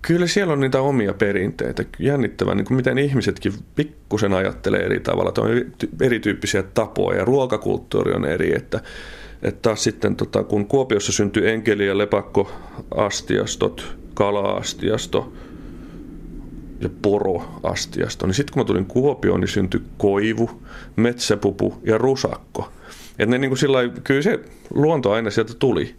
kyllä 0.02 0.26
siellä 0.26 0.52
on 0.52 0.60
niitä 0.60 0.80
omia 0.80 1.14
perinteitä. 1.14 1.84
Jännittävää, 1.98 2.54
niin 2.54 2.64
kuin 2.64 2.76
miten 2.76 2.98
ihmisetkin 2.98 3.52
pikkusen 3.74 4.32
ajattelee 4.32 4.80
eri 4.80 5.00
tavalla. 5.00 5.32
On 5.38 5.50
erityyppisiä 6.02 6.62
tapoja 6.62 7.18
ja 7.18 7.24
ruokakulttuuri 7.24 8.12
on 8.12 8.24
eri. 8.24 8.56
Että, 8.56 8.80
että 9.42 9.62
taas 9.62 9.84
sitten, 9.84 10.16
tota, 10.16 10.42
kun 10.42 10.66
Kuopiossa 10.66 11.12
syntyi 11.12 11.48
enkeli- 11.48 11.86
ja 11.86 11.98
lepakkoastiastot, 11.98 13.96
kala-astiasto, 14.14 15.32
ja 16.82 16.90
poroastiasta. 17.02 18.26
Niin 18.26 18.34
sitten 18.34 18.52
kun 18.52 18.60
mä 18.62 18.64
tulin 18.64 18.86
Kuopioon, 18.86 19.40
niin 19.40 19.48
syntyi 19.48 19.82
koivu, 19.98 20.62
metsäpupu 20.96 21.80
ja 21.84 21.98
rusakko. 21.98 22.72
Et 23.18 23.28
ne 23.28 23.38
niin 23.38 23.50
kuin 23.50 23.58
sillä 23.58 23.78
kyllä 24.04 24.22
se 24.22 24.40
luonto 24.74 25.12
aina 25.12 25.30
sieltä 25.30 25.54
tuli. 25.54 25.94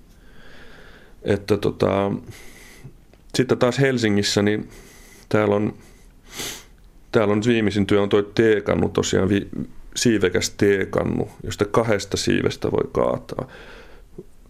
Että 1.24 1.58
tota, 1.58 2.12
sitten 3.36 3.58
taas 3.58 3.80
Helsingissä, 3.80 4.42
niin 4.42 4.70
täällä 5.30 5.56
on, 5.56 5.74
täällä 7.12 7.32
on 7.32 7.42
viimeisin 7.48 7.86
työ 7.86 8.02
on 8.02 8.10
tuo 8.10 8.22
teekannu, 8.22 8.90
tosiaan 8.90 9.30
vi, 9.30 9.48
siivekäs 9.96 10.50
teekannu, 10.50 11.30
josta 11.44 11.66
kahdesta 11.66 12.18
siivestä 12.18 12.72
voi 12.72 12.90
kaataa 12.92 13.48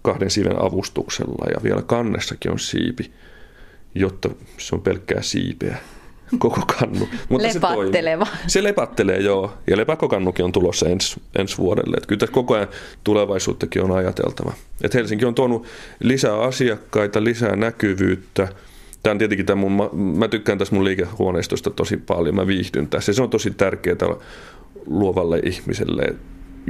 kahden 0.04 0.30
siiven 0.30 0.62
avustuksella 0.62 1.52
ja 1.56 1.64
vielä 1.64 1.82
kannessakin 1.82 2.52
on 2.52 2.60
siipi, 2.60 3.12
jotta 3.96 4.30
se 4.58 4.76
on 4.76 4.82
pelkkää 4.82 5.22
siipeä 5.22 5.78
koko 6.40 6.62
kannu. 6.80 7.08
Mutta 7.30 7.48
Lepatteleva. 7.48 8.26
Se, 8.26 8.32
se 8.48 8.64
lepattelee, 8.64 9.20
joo. 9.20 9.54
Ja 9.68 9.78
lepakkokannukin 9.78 10.46
on 10.46 10.52
tulossa 10.52 10.90
ens, 10.90 11.20
ensi 11.40 11.58
vuodelle. 11.58 11.98
Et 11.98 12.06
kyllä 12.06 12.20
tässä 12.20 12.34
koko 12.34 12.54
ajan 12.54 12.68
tulevaisuuttakin 13.04 13.84
on 13.84 13.92
ajateltava. 13.92 14.54
Et 14.84 14.94
Helsinki 14.94 15.26
on 15.26 15.36
tuonut 15.36 15.66
lisää 16.00 16.40
asiakkaita, 16.40 17.24
lisää 17.24 17.56
näkyvyyttä. 17.56 18.48
Tämä 19.04 19.12
on 19.12 19.18
tietenkin 19.18 19.46
tämä 19.46 19.62
mun, 19.62 19.72
mä, 19.72 19.90
mä 20.20 20.28
tykkään 20.28 20.58
tässä 20.58 20.76
mun 20.76 20.86
liikehuoneistosta 20.86 21.70
tosi 21.70 21.98
paljon, 21.98 22.36
mä 22.36 22.48
viihdyn 22.48 22.88
tässä. 22.88 23.14
Se 23.14 23.22
on 23.22 23.30
tosi 23.30 23.52
tärkeää 23.52 24.16
luovalle 24.86 25.40
ihmiselle 25.40 26.16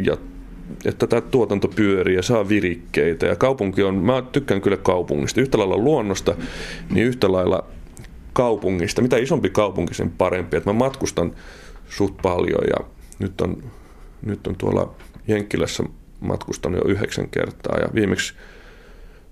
ja 0.03 0.17
että 0.85 1.07
tämä 1.07 1.21
tuotanto 1.21 1.67
pyörii 1.67 2.15
ja 2.15 2.21
saa 2.21 2.49
virikkeitä. 2.49 3.25
Ja 3.25 3.35
kaupunki 3.35 3.83
on, 3.83 3.95
mä 3.95 4.23
tykkään 4.31 4.61
kyllä 4.61 4.77
kaupungista, 4.77 5.41
yhtä 5.41 5.57
lailla 5.57 5.77
luonnosta, 5.77 6.35
niin 6.89 7.07
yhtä 7.07 7.31
lailla 7.31 7.65
kaupungista. 8.33 9.01
Mitä 9.01 9.17
isompi 9.17 9.49
kaupunki, 9.49 9.93
sen 9.93 10.11
parempi. 10.11 10.57
Et 10.57 10.65
mä 10.65 10.73
matkustan 10.73 11.35
suht 11.89 12.15
paljon 12.21 12.61
ja 12.69 12.85
nyt 13.19 13.41
on, 13.41 13.63
nyt 14.21 14.47
on 14.47 14.55
tuolla 14.55 14.95
Jenkkilässä 15.27 15.83
matkustanut 16.19 16.81
jo 16.83 16.91
yhdeksän 16.91 17.29
kertaa 17.29 17.77
ja 17.77 17.87
viimeksi 17.93 18.33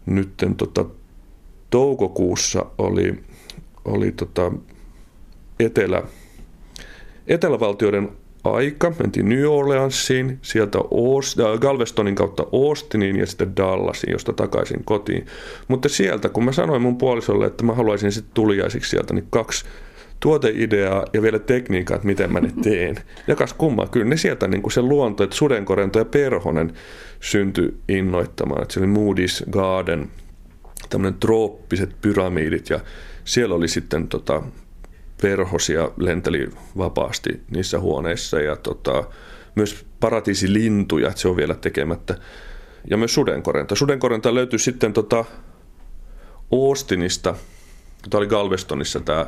nyt 0.05 0.33
tota, 0.57 0.85
toukokuussa 1.69 2.65
oli, 2.77 3.23
oli 3.85 4.11
tota, 4.11 4.51
etelä, 5.59 6.03
etelävaltioiden 7.27 8.09
aika. 8.43 8.93
Mentiin 8.99 9.29
New 9.29 9.45
Orleansiin, 9.45 10.39
sieltä 10.41 10.79
Oost, 10.91 11.39
äh, 11.39 11.59
Galvestonin 11.59 12.15
kautta 12.15 12.43
Austiniin 12.53 13.15
ja 13.15 13.25
sitten 13.25 13.55
Dallasiin, 13.57 14.11
josta 14.11 14.33
takaisin 14.33 14.83
kotiin. 14.83 15.25
Mutta 15.67 15.89
sieltä, 15.89 16.29
kun 16.29 16.45
mä 16.45 16.51
sanoin 16.51 16.81
mun 16.81 16.97
puolisolle, 16.97 17.45
että 17.45 17.63
mä 17.63 17.73
haluaisin 17.73 18.11
sitten 18.11 18.33
tuliaisiksi 18.33 18.89
sieltä, 18.89 19.13
niin 19.13 19.27
kaksi 19.29 19.65
tuoteideaa 20.19 21.05
ja 21.13 21.21
vielä 21.21 21.39
tekniikkaa, 21.39 21.95
että 21.95 22.07
miten 22.07 22.33
mä 22.33 22.39
ne 22.39 22.51
teen. 22.63 22.95
Ja 23.27 23.35
kas 23.35 23.53
kumma, 23.53 23.87
kyllä 23.87 24.05
ne 24.05 24.17
sieltä 24.17 24.47
niin 24.47 24.61
kuin 24.61 24.71
se 24.71 24.81
luonto, 24.81 25.23
että 25.23 25.35
sudenkorento 25.35 25.99
ja 25.99 26.05
perhonen 26.05 26.73
syntyi 27.19 27.73
innoittamaan. 27.89 28.61
Että 28.61 28.73
se 28.73 28.79
oli 28.79 28.87
Moody's 28.87 29.49
Garden, 29.49 30.09
tämmöinen 30.89 31.19
trooppiset 31.19 31.95
pyramidit 32.01 32.69
ja 32.69 32.79
siellä 33.23 33.55
oli 33.55 33.67
sitten 33.67 34.07
tota, 34.07 34.43
perhosia 35.21 35.91
lenteli 35.97 36.49
vapaasti 36.77 37.29
niissä 37.51 37.79
huoneissa 37.79 38.39
ja 38.39 38.55
tota, 38.55 39.03
myös 39.55 39.85
paratiisilintuja, 39.99 41.09
että 41.09 41.21
se 41.21 41.27
on 41.27 41.35
vielä 41.35 41.55
tekemättä. 41.55 42.17
Ja 42.89 42.97
myös 42.97 43.13
sudenkorenta. 43.13 43.75
Sudenkorenta 43.75 44.33
löytyy 44.33 44.59
sitten 44.59 44.93
tota 44.93 45.25
Austinista, 46.51 47.35
tämä 48.09 48.19
oli 48.19 48.27
Galvestonissa 48.27 48.99
tämä 48.99 49.25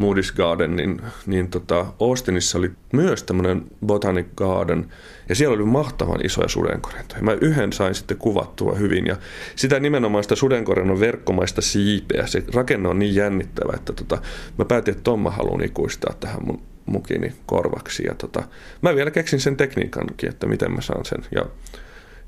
Moody's 0.00 0.36
Garden, 0.36 0.76
niin, 0.76 1.02
niin 1.26 1.48
tota, 1.48 1.86
Austinissa 2.00 2.58
oli 2.58 2.70
myös 2.92 3.22
tämmöinen 3.22 3.62
Botanic 3.86 4.26
Garden, 4.36 4.88
ja 5.28 5.34
siellä 5.34 5.54
oli 5.54 5.64
mahtavan 5.64 6.24
isoja 6.24 6.48
sudenkorentoja. 6.48 7.22
Mä 7.22 7.36
yhden 7.40 7.72
sain 7.72 7.94
sitten 7.94 8.16
kuvattua 8.16 8.74
hyvin, 8.74 9.06
ja 9.06 9.16
sitä 9.56 9.80
nimenomaan 9.80 10.24
sitä 10.24 10.34
sudenkorennon 10.34 11.00
verkkomaista 11.00 11.62
siipeä, 11.62 12.26
se 12.26 12.44
rakenne 12.54 12.88
on 12.88 12.98
niin 12.98 13.14
jännittävä, 13.14 13.72
että 13.76 13.92
tota, 13.92 14.22
mä 14.58 14.64
päätin, 14.64 14.92
että 14.92 15.04
Tomma 15.04 15.30
haluan 15.30 15.64
ikuistaa 15.64 16.14
tähän 16.20 16.46
mun 16.46 16.62
mukini 16.86 17.32
korvaksi, 17.46 18.04
ja 18.06 18.14
tota, 18.14 18.42
mä 18.82 18.94
vielä 18.94 19.10
keksin 19.10 19.40
sen 19.40 19.56
tekniikankin, 19.56 20.28
että 20.28 20.46
miten 20.46 20.72
mä 20.72 20.80
saan 20.80 21.04
sen, 21.04 21.24
ja, 21.34 21.46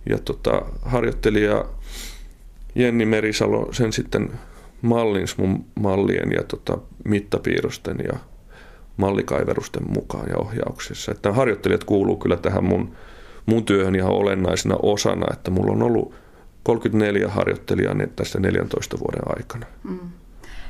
ja 0.09 0.19
tota, 0.19 0.63
harjoittelija 0.83 1.65
Jenni 2.75 3.07
Merisalo 3.07 3.73
sen 3.73 3.93
sitten 3.93 4.31
mallins 4.83 5.39
mun 5.39 5.65
mallien 5.81 6.33
ja 6.33 6.43
tota, 6.43 6.79
mittapiirrosten 7.05 7.97
ja 8.13 8.19
mallikaiverusten 8.97 9.83
mukaan 9.95 10.29
ja 10.29 10.39
ohjauksessa. 10.39 11.13
Että 11.13 11.33
harjoittelijat 11.33 11.85
kuuluu 11.85 12.17
kyllä 12.17 12.37
tähän 12.37 12.65
mun, 12.65 12.97
mun 13.47 13.65
työhön 13.65 13.95
ihan 13.95 14.13
olennaisena 14.13 14.77
osana, 14.83 15.27
että 15.33 15.51
mulla 15.51 15.73
on 15.73 15.83
ollut 15.83 16.15
34 16.63 17.29
harjoittelijaa 17.29 17.95
tässä 18.17 18.41
14 18.41 18.99
vuoden 18.99 19.39
aikana. 19.39 19.67
Mm. 19.85 19.99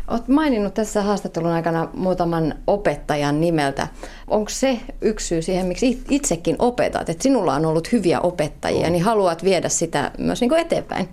Olet 0.09 0.29
maininnut 0.29 0.75
tässä 0.75 1.03
haastattelun 1.03 1.51
aikana 1.51 1.89
muutaman 1.95 2.55
opettajan 2.67 3.41
nimeltä. 3.41 3.89
Onko 4.29 4.51
se 4.51 4.81
yksi 5.01 5.27
syy 5.27 5.43
siihen, 5.43 5.67
miksi 5.67 6.03
itsekin 6.11 6.57
opetat? 6.59 7.09
Että 7.09 7.23
sinulla 7.23 7.55
on 7.55 7.67
ollut 7.67 7.93
hyviä 7.93 8.21
opettajia, 8.21 8.87
on. 8.87 8.93
niin 8.93 9.05
haluat 9.05 9.45
viedä 9.45 9.69
sitä 9.69 10.11
myös 10.19 10.41
niin 10.41 10.49
kuin 10.49 10.61
eteenpäin 10.61 11.09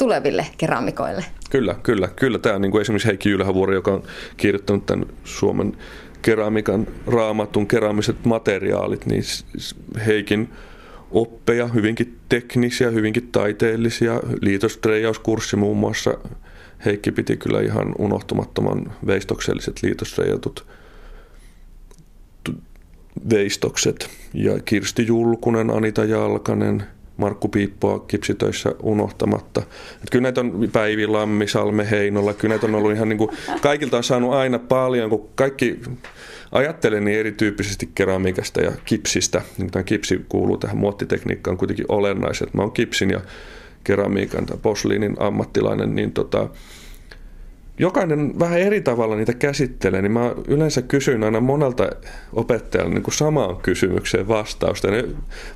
tuleville 0.00 0.46
keramikoille. 0.58 1.24
Kyllä, 1.50 1.74
kyllä. 1.82 2.08
Kyllä 2.08 2.38
tämä 2.38 2.58
niin 2.58 2.72
kuin 2.72 2.82
esimerkiksi 2.82 3.08
Heikki 3.08 3.30
Ylhävuori, 3.30 3.74
joka 3.74 3.92
on 3.92 4.02
kirjoittanut 4.36 4.86
tämän 4.86 5.06
Suomen 5.24 5.76
keramikan 6.22 6.86
raamatun 7.06 7.66
keraamiset 7.66 8.24
materiaalit, 8.24 9.06
niin 9.06 9.22
Heikin 10.06 10.48
oppeja, 11.10 11.66
hyvinkin 11.66 12.18
teknisiä, 12.28 12.90
hyvinkin 12.90 13.28
taiteellisia. 13.32 14.20
Liitostreijauskurssi 14.40 15.56
muun 15.56 15.76
muassa. 15.76 16.14
Heikki 16.84 17.12
piti 17.12 17.36
kyllä 17.36 17.60
ihan 17.60 17.94
unohtumattoman 17.98 18.92
veistokselliset 19.06 19.82
liitostreijatut 19.82 20.66
veistokset. 23.30 24.10
Ja 24.34 24.60
Kirsti 24.64 25.06
Julkunen, 25.06 25.70
Anita 25.70 26.04
Jalkanen– 26.04 26.82
Markku 27.20 27.48
Piippoa 27.48 27.98
kipsitöissä 27.98 28.74
unohtamatta. 28.82 29.60
Että 29.94 30.06
kyllä 30.10 30.22
näitä 30.22 30.40
on 30.40 30.68
Päivi 30.72 31.06
Lammi, 31.06 31.48
Salme 31.48 31.90
Heinolla, 31.90 32.34
kyllä 32.34 32.52
näitä 32.52 32.66
on 32.66 32.74
ollut 32.74 32.92
ihan 32.92 33.08
niin 33.08 33.18
kuin, 33.18 33.30
kaikilta 33.60 33.96
on 33.96 34.04
saanut 34.04 34.32
aina 34.32 34.58
paljon, 34.58 35.10
kun 35.10 35.28
kaikki 35.34 35.80
ajattelen 36.52 37.04
niin 37.04 37.18
erityyppisesti 37.18 37.90
keramiikasta 37.94 38.60
ja 38.60 38.72
kipsistä. 38.84 39.42
Niin 39.58 39.70
tämä 39.70 39.82
kipsi 39.82 40.24
kuuluu 40.28 40.56
tähän 40.56 40.76
muottitekniikkaan 40.76 41.56
kuitenkin 41.56 41.86
olennaiset. 41.88 42.54
Mä 42.54 42.62
oon 42.62 42.72
kipsin 42.72 43.10
ja 43.10 43.20
keramiikan 43.84 44.46
tai 44.46 44.56
posliinin 44.62 45.16
ammattilainen, 45.18 45.94
niin 45.94 46.12
tota, 46.12 46.48
jokainen 47.80 48.38
vähän 48.38 48.60
eri 48.60 48.80
tavalla 48.80 49.16
niitä 49.16 49.34
käsittelee, 49.34 50.02
niin 50.02 50.12
mä 50.12 50.34
yleensä 50.48 50.82
kysyn 50.82 51.24
aina 51.24 51.40
monelta 51.40 51.90
opettajalta 52.32 52.94
niin 52.94 53.12
samaan 53.12 53.56
kysymykseen 53.56 54.28
vastausta. 54.28 54.90
Ne, 54.90 55.04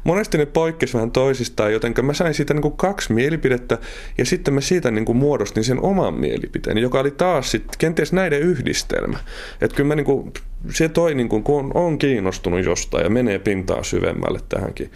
monesti 0.05 0.39
ne 0.39 0.47
poikkesi 0.47 0.95
vähän 0.95 1.11
toisistaan, 1.11 1.73
joten 1.73 1.95
mä 2.03 2.15
sain 2.15 2.35
siitä 2.35 2.55
niin 2.55 2.63
kuin 2.63 2.77
kaksi 2.77 3.13
mielipidettä 3.13 3.79
ja 4.19 4.25
sitten 4.25 4.55
mä 4.55 4.61
siitä 4.61 4.91
niin 4.91 5.05
kuin 5.05 5.19
muodostin 5.19 5.65
sen 5.65 5.81
oman 5.81 6.15
mielipiteen, 6.15 6.79
joka 6.79 7.01
oli 7.01 7.11
taas 7.11 7.51
sitten 7.51 7.79
kenties 7.79 8.13
näiden 8.13 8.41
yhdistelmä. 8.41 9.19
Että 9.61 9.77
kyllä 9.77 9.89
mä 9.89 9.95
niin 9.95 10.05
kuin, 10.07 10.33
se 10.71 10.89
toi, 10.89 11.15
niin 11.15 11.29
kuin, 11.29 11.43
kun 11.43 11.71
on 11.75 11.99
kiinnostunut 11.99 12.65
jostain 12.65 13.05
ja 13.05 13.11
menee 13.11 13.39
pintaa 13.39 13.83
syvemmälle 13.83 14.41
tähänkin 14.49 14.91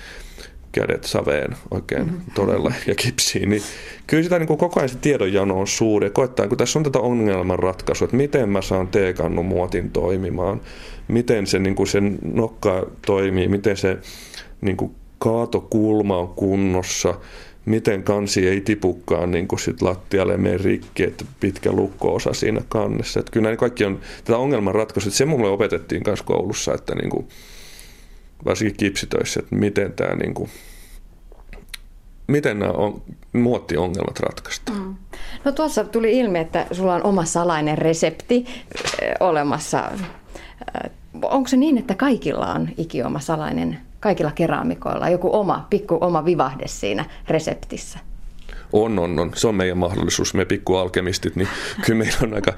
kädet 0.72 1.04
saveen 1.04 1.56
oikein 1.70 2.04
mm-hmm. 2.04 2.20
todella 2.34 2.72
ja 2.86 2.94
kipsiin, 2.94 3.48
niin 3.48 3.62
kyllä 4.06 4.22
sitä 4.22 4.38
niin 4.38 4.46
kuin 4.46 4.58
koko 4.58 4.80
ajan 4.80 4.88
se 4.88 4.98
tiedonjano 4.98 5.60
on 5.60 5.66
suuri. 5.66 6.06
Ja 6.06 6.10
koettaa, 6.10 6.48
kun 6.48 6.58
tässä 6.58 6.78
on 6.78 6.82
tätä 6.82 6.98
ongelmanratkaisua, 6.98 8.04
että 8.04 8.16
miten 8.16 8.48
mä 8.48 8.62
saan 8.62 8.88
teekannun 8.88 9.46
muotin 9.46 9.90
toimimaan, 9.90 10.60
miten 11.08 11.46
se 11.46 11.58
niin 11.58 11.74
kuin 11.74 11.86
sen 11.86 12.18
nokka 12.32 12.86
toimii, 13.06 13.48
miten 13.48 13.76
se 13.76 13.98
niin 14.60 14.76
kuin 14.76 14.94
kaatokulma 15.18 16.16
on 16.16 16.28
kunnossa, 16.28 17.14
miten 17.64 18.02
kansi 18.02 18.48
ei 18.48 18.60
tipukaan 18.60 19.30
niin 19.30 19.48
kuin 19.48 19.58
sit 19.58 19.82
lattialle 19.82 20.36
mene 20.36 20.58
rikki, 20.58 21.02
että 21.02 21.24
pitkä 21.40 21.72
lukko-osa 21.72 22.32
siinä 22.32 22.60
kannessa. 22.68 23.20
Että 23.20 23.32
kyllä 23.32 23.44
nämä 23.44 23.56
kaikki 23.56 23.84
on 23.84 24.00
tätä 24.24 24.38
ongelmanratkaisua, 24.38 25.12
se 25.12 25.24
mulle 25.24 25.48
opetettiin 25.48 26.02
myös 26.06 26.22
koulussa, 26.22 26.74
että 26.74 26.94
niin 26.94 27.10
kuin, 27.10 27.28
varsinkin 28.44 28.76
kipsitöissä, 28.76 29.40
että 29.40 29.56
miten 29.56 29.92
tämä 29.92 30.14
niin 30.14 30.34
kuin, 30.34 30.50
miten 32.26 32.58
nämä 32.58 32.72
on, 32.72 33.02
muottiongelmat 33.32 34.20
ratkaistaan. 34.20 34.78
Mm. 34.78 34.96
No 35.44 35.52
tuossa 35.52 35.84
tuli 35.84 36.18
ilmi, 36.18 36.38
että 36.38 36.66
sulla 36.72 36.94
on 36.94 37.04
oma 37.04 37.24
salainen 37.24 37.78
resepti 37.78 38.46
olemassa. 39.20 39.90
Onko 41.22 41.48
se 41.48 41.56
niin, 41.56 41.78
että 41.78 41.94
kaikilla 41.94 42.52
on 42.52 42.68
ikioma 42.76 43.20
salainen, 43.20 43.78
kaikilla 44.00 44.30
keraamikoilla 44.30 45.08
joku 45.08 45.36
oma, 45.36 45.66
pikku 45.70 45.98
oma 46.00 46.24
vivahde 46.24 46.66
siinä 46.66 47.04
reseptissä? 47.28 47.98
On, 48.72 48.98
on, 48.98 49.18
on. 49.18 49.32
Se 49.34 49.48
on 49.48 49.54
meidän 49.54 49.78
mahdollisuus, 49.78 50.34
me 50.34 50.44
pikkualkemistit, 50.44 51.36
niin 51.36 51.48
kyllä 51.86 51.98
meillä 51.98 52.18
on 52.22 52.34
aika, 52.34 52.52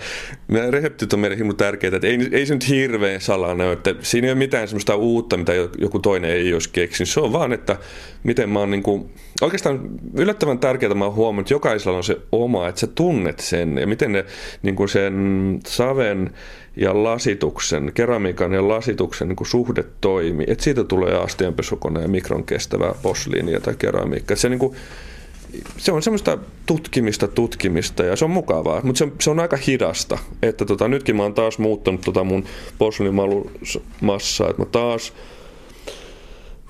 meidän 0.49 0.73
reseptit 0.73 1.13
on 1.13 1.21
meidän 1.21 1.39
hirveän 1.39 1.57
tärkeitä, 1.57 1.97
että 1.97 2.07
ei, 2.07 2.29
ei 2.33 2.47
se 2.47 2.55
nyt 2.55 2.69
hirveän 2.69 3.21
salana 3.21 3.73
että 3.73 3.95
siinä 4.03 4.27
ei 4.27 4.33
ole 4.33 4.39
mitään 4.39 4.69
sellaista 4.69 4.97
uutta, 4.97 5.37
mitä 5.37 5.53
joku 5.79 5.99
toinen 5.99 6.31
ei 6.31 6.53
olisi 6.53 6.71
keksinyt. 6.73 7.09
Se 7.09 7.21
on 7.21 7.33
vaan, 7.33 7.53
että 7.53 7.77
miten 8.23 8.51
mä 8.51 8.59
oon 8.59 8.71
niin 8.71 8.83
kuin, 8.83 9.11
oikeastaan 9.41 9.91
yllättävän 10.15 10.59
tärkeää 10.59 10.95
mä 10.95 11.05
oon 11.05 11.15
huomannut, 11.15 11.47
että 11.47 11.55
jokaisella 11.55 11.97
on 11.97 12.05
se 12.05 12.17
oma, 12.33 12.69
että 12.69 12.81
sä 12.81 12.87
tunnet 12.87 13.41
sen 13.41 13.79
ja 13.79 13.87
miten 13.87 14.13
ne 14.13 14.25
niin 14.63 14.77
kuin 14.77 14.89
sen 14.89 15.15
saven 15.67 16.31
ja 16.77 17.03
lasituksen, 17.05 17.93
keramiikan 17.95 18.53
ja 18.53 18.69
lasituksen 18.69 19.29
niin 19.29 19.37
kuin 19.37 19.49
suhde 19.49 19.85
toimii. 20.01 20.47
Että 20.49 20.65
siitä 20.65 20.85
tulee 20.85 21.17
astianpesukone 21.17 22.03
ja 22.03 22.09
mikron 22.09 22.45
kestävää 22.45 22.95
posliinia 23.03 23.61
tai 23.61 23.75
keramiikka. 23.79 24.37
Se 24.37 24.49
niin 24.49 24.59
kuin, 24.59 24.77
se 25.77 25.93
on 25.93 26.03
semmoista 26.03 26.39
tutkimista 26.67 27.29
tutkimista 27.29 28.05
ja 28.05 28.17
se 28.17 28.25
on 28.25 28.31
mukavaa, 28.31 28.81
mutta 28.83 28.99
se, 28.99 29.09
se 29.21 29.31
on 29.31 29.41
aika 29.41 29.57
hidasta. 29.57 30.19
Että 30.43 30.65
tota, 30.65 30.89
nytkin 30.89 31.17
mä 31.17 31.23
oon 31.23 31.35
taas 31.35 31.59
muuttanut 31.59 32.01
tota 32.01 32.25
mun 32.25 32.45
poslimalusmassaa, 32.79 34.51
että 34.51 34.63
mä 34.63 34.67
taas 34.67 35.13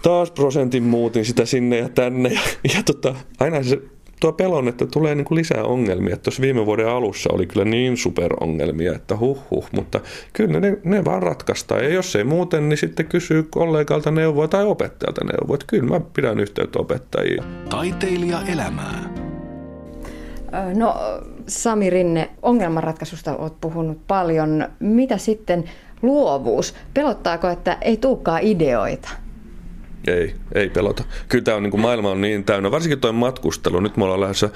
taas 0.03 0.31
prosentin 0.31 0.83
muutin 0.83 1.25
sitä 1.25 1.45
sinne 1.45 1.79
ja 1.79 1.89
tänne 1.89 2.29
ja, 2.33 2.41
ja 2.75 2.83
tota, 2.83 3.15
aina 3.41 3.63
se 3.63 3.83
tuo 4.21 4.33
pelon, 4.33 4.69
että 4.69 4.87
tulee 4.87 5.15
niin 5.15 5.25
kuin 5.25 5.39
lisää 5.39 5.65
ongelmia. 5.65 6.17
Tuossa 6.17 6.43
viime 6.43 6.67
vuoden 6.67 6.89
alussa 6.89 7.31
oli 7.33 7.47
kyllä 7.47 7.65
niin 7.65 7.97
superongelmia, 7.97 8.95
että 8.95 9.17
huh 9.17 9.51
huh, 9.51 9.69
mutta 9.73 10.01
kyllä 10.33 10.61
ne, 10.61 10.79
ne 10.85 11.05
vaan 11.05 11.23
ratkaistaan. 11.23 11.85
Ja 11.85 11.89
jos 11.89 12.17
ei 12.17 12.25
muuten, 12.25 12.69
niin 12.69 12.79
sitten 12.79 13.07
kysyy 13.07 13.43
kollegalta 13.43 14.11
neuvoa 14.11 14.49
tai 14.49 14.65
opettajalta 14.65 15.25
neuvoa. 15.25 15.55
Että 15.55 15.67
kyllä 15.67 15.89
mä 15.89 16.01
pidän 16.15 16.41
yhteyttä 16.41 16.79
opettajiin. 16.79 17.43
Taiteilija 17.71 18.41
elämää. 18.53 19.15
No 20.75 20.95
Sami 21.47 21.91
Rinne, 21.91 22.31
ongelmanratkaisusta 22.43 23.37
olet 23.37 23.61
puhunut 23.61 23.99
paljon. 24.07 24.69
Mitä 24.81 25.19
sitten 25.19 25.65
luovuus? 26.03 26.75
Pelottaako, 26.95 27.49
että 27.49 27.79
ei 27.81 27.97
tulekaan 27.97 28.43
ideoita? 28.43 29.09
Ei, 30.07 30.35
ei 30.55 30.69
pelota. 30.69 31.05
Kyllä 31.29 31.45
tämä 31.45 31.57
on, 31.57 31.63
niin 31.63 31.71
kuin 31.71 31.81
maailma 31.81 32.11
on 32.11 32.21
niin 32.21 32.45
täynnä, 32.45 32.71
varsinkin 32.71 33.01
tuo 33.01 33.13
matkustelu. 33.13 33.81
Nyt 33.81 33.97
me 33.97 34.05
ollaan 34.05 34.21
lähdössä 34.21 34.51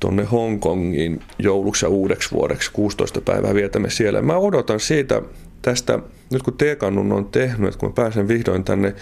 tuonne 0.00 0.24
Hongkongiin 0.24 1.20
jouluksi 1.38 1.84
ja 1.84 1.88
uudeksi 1.88 2.30
vuodeksi, 2.32 2.72
16 2.72 3.20
päivää 3.20 3.54
vietämme 3.54 3.90
siellä. 3.90 4.22
Mä 4.22 4.36
odotan 4.36 4.80
siitä 4.80 5.22
tästä, 5.62 5.98
nyt 6.32 6.42
kun 6.42 6.56
Teekannun 6.56 7.12
on 7.12 7.24
tehnyt, 7.24 7.68
että 7.68 7.78
kun 7.78 7.88
mä 7.88 7.92
pääsen 7.92 8.28
vihdoin 8.28 8.64
tänne 8.64 8.94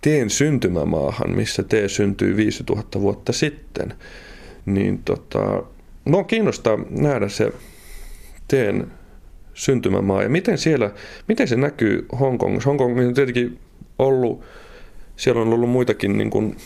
teen 0.00 0.30
syntymämaahan, 0.30 1.30
missä 1.30 1.62
tee 1.62 1.88
syntyi 1.88 2.36
5000 2.36 3.00
vuotta 3.00 3.32
sitten, 3.32 3.94
niin 4.66 4.98
tota, 5.04 5.62
mua 6.04 6.24
kiinnostaa 6.24 6.78
nähdä 6.90 7.28
se 7.28 7.52
teen 8.48 8.86
syntymämaa 9.54 10.22
ja 10.22 10.28
miten 10.28 10.58
siellä, 10.58 10.90
miten 11.28 11.48
se 11.48 11.56
näkyy 11.56 12.06
Hongkongissa. 12.20 12.68
Hongkong 12.68 12.98
on 12.98 13.14
tietenkin 13.14 13.58
ollut 14.00 14.42
siellä 15.16 15.42
on 15.42 15.52
ollut 15.52 15.70
muitakin 15.70 16.18
niin 16.18 16.30
kuin 16.30 16.56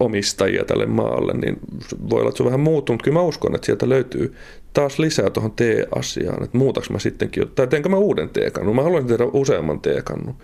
omistajia 0.00 0.64
tälle 0.64 0.86
maalle, 0.86 1.32
niin 1.32 1.58
voi 2.10 2.20
olla, 2.20 2.28
että 2.28 2.36
se 2.36 2.42
on 2.42 2.46
vähän 2.46 2.60
muuttunut. 2.60 3.02
Kyllä 3.02 3.18
mä 3.18 3.22
uskon, 3.22 3.54
että 3.54 3.66
sieltä 3.66 3.88
löytyy 3.88 4.34
taas 4.72 4.98
lisää 4.98 5.30
tuohon 5.30 5.52
T-asiaan, 5.52 6.44
että 6.44 6.58
muutaks 6.58 6.90
mä 6.90 6.98
sittenkin, 6.98 7.48
tai 7.54 7.66
teenkö 7.66 7.88
mä 7.88 7.96
uuden 7.96 8.28
T-kannun. 8.28 8.76
Mä 8.76 8.82
haluaisin 8.82 9.08
tehdä 9.08 9.24
useamman 9.32 9.80
T-kannun. 9.80 10.34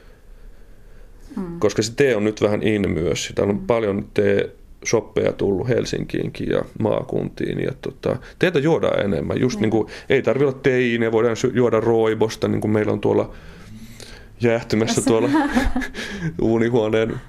Mm. 1.36 1.58
Koska 1.58 1.82
se 1.82 1.92
tee 1.96 2.16
on 2.16 2.24
nyt 2.24 2.42
vähän 2.42 2.62
in 2.62 2.90
myös. 2.90 3.32
Täällä 3.34 3.50
on 3.50 3.60
mm. 3.60 3.66
paljon 3.66 4.08
tee 4.14 4.50
shoppeja 4.86 5.32
tullut 5.32 5.68
Helsinkiinkin 5.68 6.48
ja 6.48 6.64
maakuntiin. 6.78 7.60
Ja 7.60 7.72
tota, 7.82 8.16
teitä 8.38 8.58
juodaan 8.58 9.04
enemmän. 9.04 9.40
Just 9.40 9.58
mm. 9.58 9.62
niin 9.62 9.70
kuin, 9.70 9.88
ei 10.08 10.22
tarvitse 10.22 10.46
olla 10.46 10.58
teineä, 10.62 11.12
voidaan 11.12 11.36
juoda 11.52 11.80
roibosta, 11.80 12.48
niin 12.48 12.60
kuin 12.60 12.70
meillä 12.70 12.92
on 12.92 13.00
tuolla 13.00 13.34
jäähtymässä 14.40 15.02
tuolla 15.02 15.28
uunihuoneen 16.42 17.20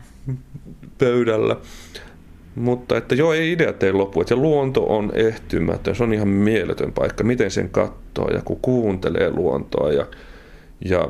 pöydällä. 0.98 1.56
Mutta 2.56 2.98
että 2.98 3.16
joo, 3.16 3.34
ei 3.34 3.52
ideat 3.52 3.84
ei 3.84 3.94
lopu. 3.94 4.22
Että 4.22 4.36
luonto 4.36 4.84
on 4.84 5.12
ehtymätön. 5.14 5.96
Se 5.96 6.04
on 6.04 6.14
ihan 6.14 6.28
mieletön 6.28 6.92
paikka. 6.92 7.24
Miten 7.24 7.52
sen 7.52 7.70
katsoo 7.70 8.30
ja 8.34 8.42
kun 8.46 8.60
kuuntelee 8.62 9.32
luontoa 9.32 9.92
ja, 9.92 10.06
ja, 10.86 11.10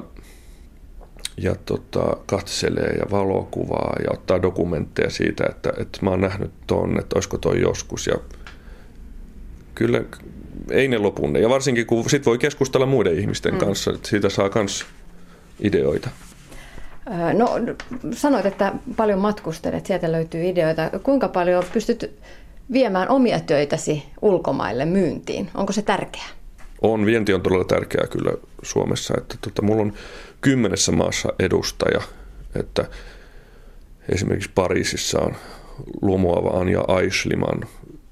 ja 1.37 1.55
tota, 1.65 2.17
katselee 2.25 2.95
ja 2.99 3.05
valokuvaa 3.11 3.95
ja 4.03 4.13
ottaa 4.13 4.41
dokumentteja 4.41 5.09
siitä, 5.09 5.45
että, 5.49 5.73
että 5.77 5.99
mä 6.01 6.09
oon 6.09 6.21
nähnyt 6.21 6.51
ton, 6.67 6.99
että 6.99 7.15
olisiko 7.15 7.37
toi 7.37 7.61
joskus. 7.61 8.07
Ja 8.07 8.15
kyllä 9.75 10.03
ei 10.71 10.87
ne 10.87 10.97
lopu. 10.97 11.27
Ja 11.41 11.49
varsinkin 11.49 11.85
kun 11.85 12.09
sit 12.09 12.25
voi 12.25 12.37
keskustella 12.37 12.85
muiden 12.85 13.19
ihmisten 13.19 13.53
mm. 13.53 13.59
kanssa, 13.59 13.91
että 13.91 14.09
siitä 14.09 14.29
saa 14.29 14.49
myös 14.55 14.85
ideoita. 15.59 16.09
No 17.33 17.49
sanoit, 18.11 18.45
että 18.45 18.73
paljon 18.95 19.19
matkustelet, 19.19 19.85
sieltä 19.85 20.11
löytyy 20.11 20.49
ideoita. 20.49 20.89
Kuinka 21.03 21.27
paljon 21.27 21.63
pystyt 21.73 22.11
viemään 22.71 23.09
omia 23.09 23.39
töitäsi 23.39 24.03
ulkomaille 24.21 24.85
myyntiin? 24.85 25.49
Onko 25.53 25.73
se 25.73 25.81
tärkeää? 25.81 26.29
On, 26.81 27.05
vienti 27.05 27.33
on 27.33 27.41
todella 27.41 27.63
tärkeää 27.63 28.07
kyllä 28.07 28.31
Suomessa. 28.63 29.13
Että 29.17 29.35
tota, 29.41 29.61
mulla 29.61 29.81
on 29.81 29.93
kymmenessä 30.41 30.91
maassa 30.91 31.33
edustaja, 31.39 32.01
että 32.55 32.85
esimerkiksi 34.09 34.51
Pariisissa 34.55 35.19
on 35.19 35.35
Lumoava 36.01 36.59
Anja 36.59 36.83
Aisliman 36.87 37.61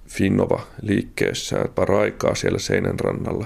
Finnova 0.08 0.62
liikkeessä, 0.82 1.66
paraikaa 1.76 2.36
siellä 2.36 2.60
Seinän 2.60 3.00
rannalla. 3.00 3.46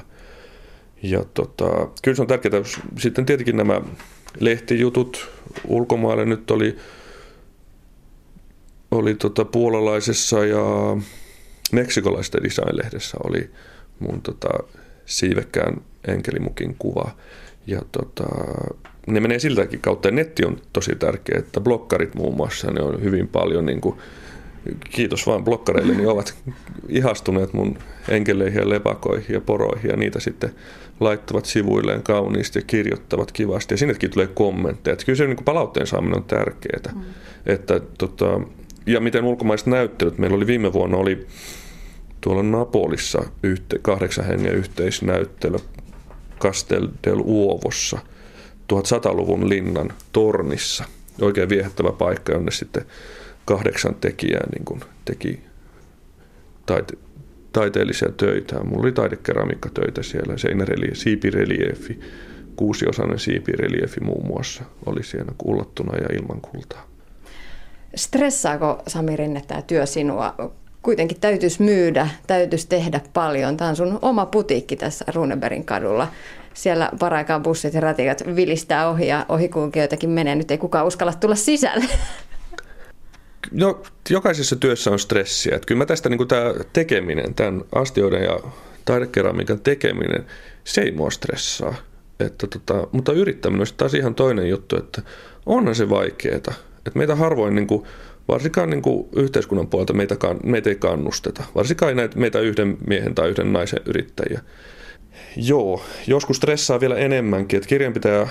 Ja 1.04 1.26
tota, 1.34 1.88
kyllä 2.04 2.16
se 2.16 2.22
on 2.22 2.28
tärkeää. 2.28 2.64
Sitten 2.98 3.26
tietenkin 3.26 3.58
nämä 3.58 3.82
lehtijutut 4.40 5.30
ulkomaille 5.68 6.26
nyt 6.26 6.52
oli, 6.52 6.78
oli 8.92 9.16
tota 9.16 9.46
puolalaisessa 9.46 10.46
ja 10.46 10.64
meksikolaisessa 11.72 12.44
design-lehdessä 12.44 13.18
oli 13.24 13.50
mun 14.00 14.22
tota 14.22 14.50
siivekkään 15.06 15.82
enkelimukin 16.08 16.76
kuva. 16.80 17.12
Ja 17.68 17.82
tota, 17.92 18.28
ne 19.08 19.20
menee 19.20 19.40
siltäkin 19.40 19.82
kautta. 19.82 20.08
Ja 20.08 20.12
netti 20.12 20.46
on 20.46 20.62
tosi 20.74 20.96
tärkeä, 20.96 21.40
että 21.40 21.62
blokkarit 21.62 22.16
muun 22.16 22.36
muassa, 22.36 22.72
ne 22.72 22.82
on 22.82 23.04
hyvin 23.04 23.28
paljon 23.28 23.66
niin 23.66 23.82
kuin, 23.82 23.98
kiitos 24.90 25.28
vaan 25.28 25.44
blokkareille, 25.44 25.94
niin 25.94 26.08
ovat 26.08 26.36
ihastuneet 26.90 27.54
mun 27.54 27.78
enkeleihin 28.10 28.60
ja 28.60 28.70
lepakoihin 28.70 29.34
ja 29.34 29.42
poroihin 29.42 29.92
ja 29.92 29.98
niitä 29.98 30.20
sitten 30.20 30.52
laittavat 31.00 31.46
sivuilleen 31.46 32.04
kauniisti 32.04 32.60
ja 32.60 32.64
kirjoittavat 32.68 33.32
kivasti 33.32 33.74
ja 33.74 33.78
sinnekin 33.78 34.12
tulee 34.12 34.28
kommentteja. 34.28 34.94
Että 34.94 35.06
kyllä 35.06 35.18
se 35.18 35.28
niin 35.28 35.46
palautteen 35.46 35.88
saaminen 35.88 36.18
on 36.18 36.24
tärkeää. 36.24 36.94
Mm. 36.96 37.02
Että, 37.46 37.82
tota, 37.98 38.42
ja 38.86 39.00
miten 39.00 39.24
ulkomaiset 39.24 39.68
näyttelyt, 39.68 40.18
meillä 40.18 40.36
oli 40.36 40.48
viime 40.48 40.74
vuonna 40.74 40.98
oli 40.98 41.28
tuolla 42.22 42.44
Napolissa 42.44 43.24
yhte, 43.44 43.80
kahdeksan 43.82 44.26
hengen 44.26 44.56
yhteisnäyttely 44.56 45.58
Castel 46.40 46.88
del 47.04 47.20
Uovossa 47.24 48.00
1100-luvun 48.74 49.50
linnan 49.50 49.94
tornissa. 50.12 50.84
Oikein 51.22 51.50
viehättävä 51.50 51.92
paikka, 51.92 52.32
jonne 52.32 52.52
sitten 52.52 52.86
kahdeksan 53.48 53.96
tekijää 53.96 54.48
niin 54.56 54.66
kuin 54.66 54.80
teki 55.06 55.44
taite, 56.66 56.94
taiteellisia 57.54 58.12
töitä. 58.18 58.64
Mulla 58.64 58.84
oli 58.84 58.92
taidekeramiikkatöitä 58.92 60.04
siellä, 60.04 60.38
seinäreli, 60.38 60.96
siipireliefi, 60.96 62.00
kuusiosainen 62.56 63.20
siipireliefi 63.20 64.00
muun 64.00 64.28
muassa 64.28 64.64
oli 64.86 65.04
siellä 65.04 65.32
kullattuna 65.38 65.98
ja 65.98 66.08
ilman 66.22 66.42
kultaa. 66.42 66.88
Stressaako 67.96 68.84
Sami 68.88 69.16
Rinne 69.16 69.42
tämä 69.48 69.62
työ 69.62 69.86
sinua? 69.86 70.36
Kuitenkin 70.82 71.20
täytyisi 71.20 71.64
myydä, 71.64 72.08
täytyisi 72.28 72.70
tehdä 72.70 73.02
paljon. 73.14 73.58
Tämä 73.58 73.70
on 73.70 73.76
sun 73.76 74.00
oma 74.02 74.26
putiikki 74.26 74.76
tässä 74.76 75.06
Runebergin 75.16 75.66
kadulla. 75.66 76.08
Siellä 76.54 76.90
paraikaan 77.00 77.44
bussit 77.44 77.74
ja 77.74 77.82
ratikat 77.82 78.24
vilistää 78.36 78.90
ohi 78.90 79.08
ja 79.08 79.26
ohikulkijoitakin 79.30 80.10
menee. 80.10 80.36
Nyt 80.36 80.52
ei 80.52 80.58
kukaan 80.58 80.88
uskalla 80.88 81.14
tulla 81.14 81.36
sisälle. 81.36 81.86
No, 83.52 83.82
jokaisessa 84.10 84.56
työssä 84.56 84.92
on 84.92 85.00
stressiä. 85.00 85.56
Että 85.56 85.66
kyllä 85.66 85.80
mä 85.80 85.86
tästä 85.86 86.10
niin 86.10 86.28
tämä 86.28 86.54
tekeminen, 86.74 87.34
tämän 87.34 87.62
astioiden 87.76 88.24
ja 88.24 88.40
taidekeramiikan 88.86 89.60
tekeminen, 89.60 90.26
se 90.64 90.82
ei 90.82 90.92
mua 90.92 91.10
stressaa. 91.10 91.76
Että 92.20 92.48
tota, 92.48 92.88
mutta 92.92 93.12
yrittäminen 93.12 93.62
on 93.62 93.68
taas 93.78 93.94
ihan 93.94 94.16
toinen 94.16 94.50
juttu, 94.50 94.78
että 94.78 95.02
onhan 95.46 95.76
se 95.76 95.90
vaikeaa. 95.90 96.36
Että 96.36 96.52
meitä 96.94 97.16
harvoin, 97.16 97.56
niin 97.56 97.68
kuin, 97.68 97.84
varsinkaan 98.28 98.70
niin 98.70 98.82
kuin 98.82 99.08
yhteiskunnan 99.16 99.68
puolelta 99.68 99.94
meitä, 99.94 100.16
meitä 100.44 100.70
ei 100.70 100.76
kannusteta. 100.76 101.44
Varsinkaan 101.56 101.96
näitä, 101.96 102.20
meitä 102.20 102.40
yhden 102.40 102.78
miehen 102.88 103.16
tai 103.16 103.30
yhden 103.30 103.54
naisen 103.54 103.80
yrittäjiä. 103.86 104.42
Joo, 105.36 105.82
joskus 106.08 106.38
stressaa 106.38 106.80
vielä 106.80 106.96
enemmänkin. 106.96 107.58
Että 107.58 107.70
kirjanpitäjä 107.70 108.28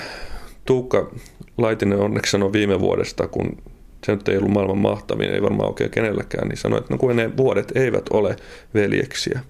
Tuukka 0.64 1.10
Laitinen 1.58 1.98
onneksi 1.98 2.30
sanoi 2.30 2.52
viime 2.52 2.80
vuodesta, 2.80 3.28
kun 3.28 3.56
se 4.04 4.14
nyt 4.14 4.28
ei 4.28 4.38
ollut 4.38 4.52
maailman 4.52 4.78
mahtavin, 4.78 5.30
ei 5.30 5.42
varmaan 5.42 5.68
oikein 5.68 5.90
kenelläkään, 5.90 6.48
niin 6.48 6.58
sanoi, 6.58 6.78
että 6.78 6.94
no 6.94 6.98
kun 6.98 7.16
ne 7.16 7.36
vuodet 7.36 7.72
eivät 7.74 8.04
ole 8.10 8.36
veljeksiä. 8.74 9.40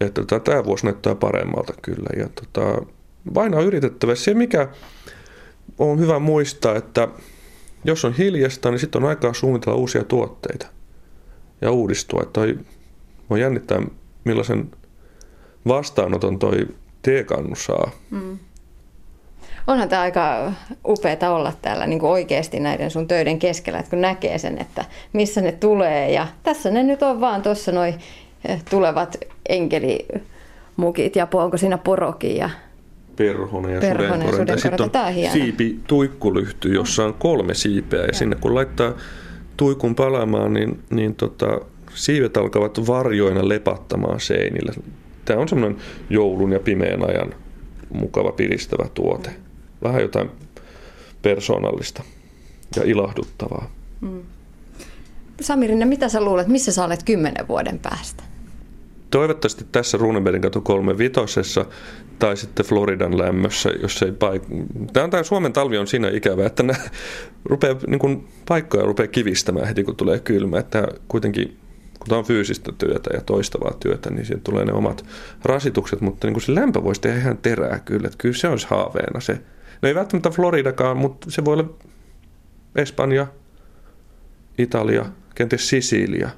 Että 0.00 0.20
tota, 0.20 0.40
tämä 0.40 0.64
vuosi 0.64 0.84
näyttää 0.84 1.14
paremmalta 1.14 1.74
kyllä. 1.82 2.08
Ja 2.16 2.28
tota, 2.28 2.86
vain 3.34 3.54
on 3.54 3.64
yritettävä. 3.64 4.14
Se, 4.14 4.34
mikä 4.34 4.68
on 5.78 6.00
hyvä 6.00 6.18
muistaa, 6.18 6.76
että 6.76 7.08
jos 7.84 8.04
on 8.04 8.12
hiljasta, 8.12 8.70
niin 8.70 8.78
sitten 8.78 9.02
on 9.02 9.08
aikaa 9.08 9.32
suunnitella 9.32 9.78
uusia 9.78 10.04
tuotteita 10.04 10.66
ja 11.60 11.70
uudistua. 11.70 12.22
Että 12.22 12.32
toi, 12.32 12.58
voi 13.30 13.40
jännittää, 13.40 13.82
millaisen 14.24 14.70
vastaanoton 15.68 16.38
toi 16.38 16.68
teekannu 17.02 17.54
saa. 17.54 17.90
Mm 18.10 18.38
onhan 19.66 19.88
tämä 19.88 20.02
aika 20.02 20.52
upeaa 20.86 21.34
olla 21.34 21.52
täällä 21.62 21.86
niin 21.86 21.98
kuin 21.98 22.10
oikeasti 22.10 22.60
näiden 22.60 22.90
sun 22.90 23.08
töiden 23.08 23.38
keskellä, 23.38 23.78
että 23.78 23.90
kun 23.90 24.00
näkee 24.00 24.38
sen, 24.38 24.58
että 24.58 24.84
missä 25.12 25.40
ne 25.40 25.52
tulee. 25.52 26.12
Ja 26.12 26.26
tässä 26.42 26.70
ne 26.70 26.82
nyt 26.82 27.02
on 27.02 27.20
vaan 27.20 27.42
tuossa 27.42 27.72
noin 27.72 27.94
eh, 28.48 28.64
tulevat 28.70 29.16
enkelimukit 29.48 31.16
ja 31.16 31.28
onko 31.32 31.56
siinä 31.56 31.78
porokin 31.78 32.36
ja 32.36 32.50
perhonen 33.16 33.74
ja 33.74 33.80
perhonen, 33.80 34.28
sudenkorenta. 34.28 34.58
Sitten 34.58 35.26
on 35.26 35.32
siipi 35.32 35.80
tuikkulyhty, 35.86 36.74
jossa 36.74 37.04
on 37.04 37.14
kolme 37.14 37.54
siipeä 37.54 38.00
ja, 38.00 38.06
ja. 38.06 38.12
sinne 38.12 38.36
kun 38.36 38.54
laittaa 38.54 38.92
tuikun 39.56 39.94
palaamaan, 39.94 40.52
niin, 40.52 40.82
niin 40.90 41.14
tota, 41.14 41.60
siivet 41.94 42.36
alkavat 42.36 42.86
varjoina 42.86 43.48
lepattamaan 43.48 44.20
seinillä. 44.20 44.72
Tämä 45.24 45.40
on 45.40 45.48
semmoinen 45.48 45.80
joulun 46.10 46.52
ja 46.52 46.60
pimeän 46.60 47.10
ajan 47.10 47.34
mukava 47.92 48.32
piristävä 48.32 48.88
tuote 48.94 49.43
vähän 49.84 50.02
jotain 50.02 50.30
persoonallista 51.22 52.02
ja 52.76 52.82
ilahduttavaa. 52.84 53.70
Mm. 54.00 54.22
Samirinne, 55.40 55.84
mitä 55.84 56.08
sä 56.08 56.20
luulet, 56.20 56.46
missä 56.46 56.72
sä 56.72 56.84
olet 56.84 57.02
kymmenen 57.02 57.48
vuoden 57.48 57.78
päästä? 57.78 58.22
Toivottavasti 59.10 59.66
tässä 59.72 59.98
Runebergin 59.98 60.42
katu 60.42 60.60
kolme 60.60 60.98
vitosessa 60.98 61.66
tai 62.18 62.36
sitten 62.36 62.66
Floridan 62.66 63.18
lämmössä, 63.18 63.70
jos 63.82 64.02
ei 64.02 64.10
paik- 64.10 64.66
tämä, 64.92 65.08
tämä 65.08 65.22
Suomen 65.22 65.52
talvi 65.52 65.78
on 65.78 65.86
siinä 65.86 66.08
ikävä, 66.08 66.46
että 66.46 66.62
nämä 66.62 66.78
rupeaa, 67.44 67.76
niin 67.86 67.98
kuin, 67.98 68.28
paikkoja 68.48 68.84
rupeaa 68.84 69.06
kivistämään 69.06 69.66
heti 69.66 69.84
kun 69.84 69.96
tulee 69.96 70.18
kylmä. 70.18 70.58
Että 70.58 70.88
kuitenkin 71.08 71.58
kun 71.98 72.08
tämä 72.08 72.18
on 72.18 72.24
fyysistä 72.24 72.72
työtä 72.78 73.10
ja 73.14 73.20
toistavaa 73.20 73.72
työtä, 73.80 74.10
niin 74.10 74.26
siihen 74.26 74.40
tulee 74.40 74.64
ne 74.64 74.72
omat 74.72 75.04
rasitukset, 75.44 76.00
mutta 76.00 76.26
niin 76.26 76.34
kuin 76.34 76.42
se 76.42 76.54
lämpö 76.54 76.84
voisi 76.84 77.00
tehdä 77.00 77.18
ihan 77.18 77.38
terää 77.38 77.78
kyllä. 77.78 78.06
Että 78.06 78.18
kyllä 78.18 78.36
se 78.36 78.48
olisi 78.48 78.66
haaveena 78.70 79.20
se 79.20 79.40
No 79.84 79.88
ei 79.88 79.94
välttämättä 79.94 80.30
Floridakaan, 80.30 80.96
mutta 80.96 81.30
se 81.30 81.44
voi 81.44 81.52
olla 81.52 81.70
Espanja, 82.76 83.26
Italia, 84.58 85.06
kenties 85.34 85.68
Sisilia, 85.68 86.30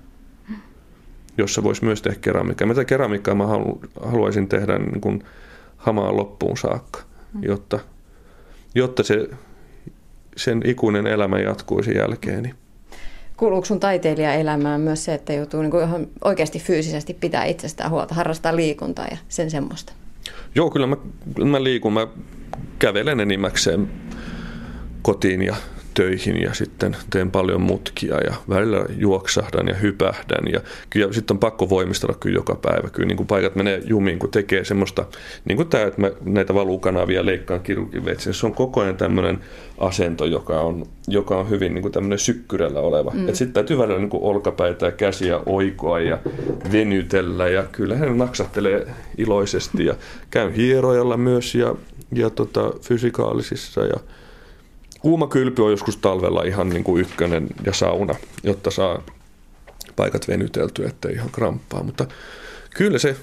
jossa 1.39 1.63
voisi 1.63 1.85
myös 1.85 2.03
tehdä 2.03 2.19
keramiikkaa. 2.21 2.69
Mitä 2.69 2.85
keramiikkaa 2.85 3.35
mä 3.35 3.47
haluaisin 4.03 4.49
tehdä 4.49 4.79
niin 4.79 5.01
kuin 5.01 5.25
hamaan 5.77 6.17
loppuun 6.17 6.57
saakka, 6.57 7.01
mm. 7.33 7.43
jotta, 7.43 7.79
jotta 8.75 9.03
se, 9.03 9.29
sen 10.37 10.63
ikuinen 10.65 11.07
elämä 11.07 11.39
jatkuisi 11.39 11.97
jälkeeni. 11.97 12.55
Kuuluuko 13.37 13.65
sun 13.65 13.81
taiteilijaelämään 13.81 14.81
myös 14.81 15.05
se, 15.05 15.15
että 15.15 15.33
joutuu 15.33 15.63
niin 15.63 15.71
kuin 15.71 16.11
oikeasti 16.25 16.59
fyysisesti 16.59 17.15
pitää 17.15 17.45
itsestään 17.45 17.91
huolta, 17.91 18.15
harrastaa 18.15 18.57
liikuntaa 18.57 19.07
ja 19.11 19.17
sen 19.29 19.51
semmoista? 19.51 19.93
Joo, 20.55 20.71
kyllä 20.71 20.87
mä, 20.87 20.97
mä 21.45 21.63
liikun. 21.63 21.93
Mä 21.93 22.07
kävelen 22.79 23.21
enimmäkseen 23.21 23.91
kotiin 25.03 25.43
ja 25.43 25.57
töihin 25.97 26.43
ja 26.43 26.55
sitten 26.55 26.97
teen 27.11 27.31
paljon 27.31 27.61
mutkia 27.61 28.17
ja 28.17 28.35
välillä 28.49 28.87
juoksahdan 28.99 29.69
ja 29.69 29.75
hypähdän 29.75 30.53
ja, 30.53 30.61
ja 30.95 31.13
sitten 31.13 31.35
on 31.35 31.39
pakko 31.39 31.69
voimistella 31.69 32.17
kyllä 32.21 32.37
joka 32.37 32.55
päivä. 32.55 32.89
Kyllä 32.93 33.07
niin 33.07 33.17
kuin 33.17 33.27
paikat 33.27 33.55
menee 33.57 33.83
jumiin, 33.85 34.19
kun 34.19 34.31
tekee 34.31 34.65
semmoista, 34.65 35.05
niin 35.45 35.57
kuin 35.57 35.69
tämä, 35.69 35.85
että 35.85 36.01
mä 36.01 36.11
näitä 36.25 36.55
valukanavia 36.55 37.27
leikkaan 37.27 37.61
kirurgin 37.61 38.05
veitsin. 38.05 38.35
Se 38.35 38.47
on 38.47 38.55
koko 38.55 38.81
ajan 38.81 38.97
tämmöinen 38.97 39.39
asento, 39.79 40.25
joka 40.25 40.61
on, 40.61 40.87
joka 41.09 41.37
on 41.37 41.51
hyvin 41.51 41.75
niin 41.75 41.83
kuin 41.83 41.93
tämmöinen 41.93 42.19
sykkyrällä 42.19 42.81
oleva. 42.81 43.11
Mm. 43.15 43.27
Sitten 43.27 43.53
täytyy 43.53 43.79
välillä 43.79 43.99
niin 43.99 44.11
kuin 44.11 44.23
olkapäitä 44.23 44.87
ja 44.87 44.93
käsiä 44.93 45.41
oikoa 45.47 46.01
ja 46.01 46.19
venytellä 46.73 47.49
ja 47.49 47.63
kyllä 47.73 47.97
hän 47.97 48.19
naksahtelee 48.19 48.87
iloisesti 49.19 49.85
ja 49.85 49.95
käyn 50.31 50.53
hierojalla 50.53 51.17
myös 51.17 51.55
ja, 51.55 51.75
ja 52.13 52.31
tota, 52.31 52.73
fysikaalisissa 52.81 53.81
ja 53.81 53.97
Kuuma 55.07 55.27
kylpy 55.27 55.63
on 55.63 55.71
joskus 55.71 55.97
talvella 55.97 56.43
ihan 56.43 56.69
niin 56.69 56.85
kuin 56.85 57.01
ykkönen 57.01 57.47
ja 57.65 57.73
sauna, 57.73 58.15
jotta 58.43 58.71
saa 58.71 59.03
paikat 59.97 60.29
venyteltyä, 60.29 60.89
ettei 60.89 61.13
ihan 61.13 61.31
kramppaa. 61.31 61.83
Mutta 61.83 62.07
kyllä 62.77 62.99
se, 62.99 63.17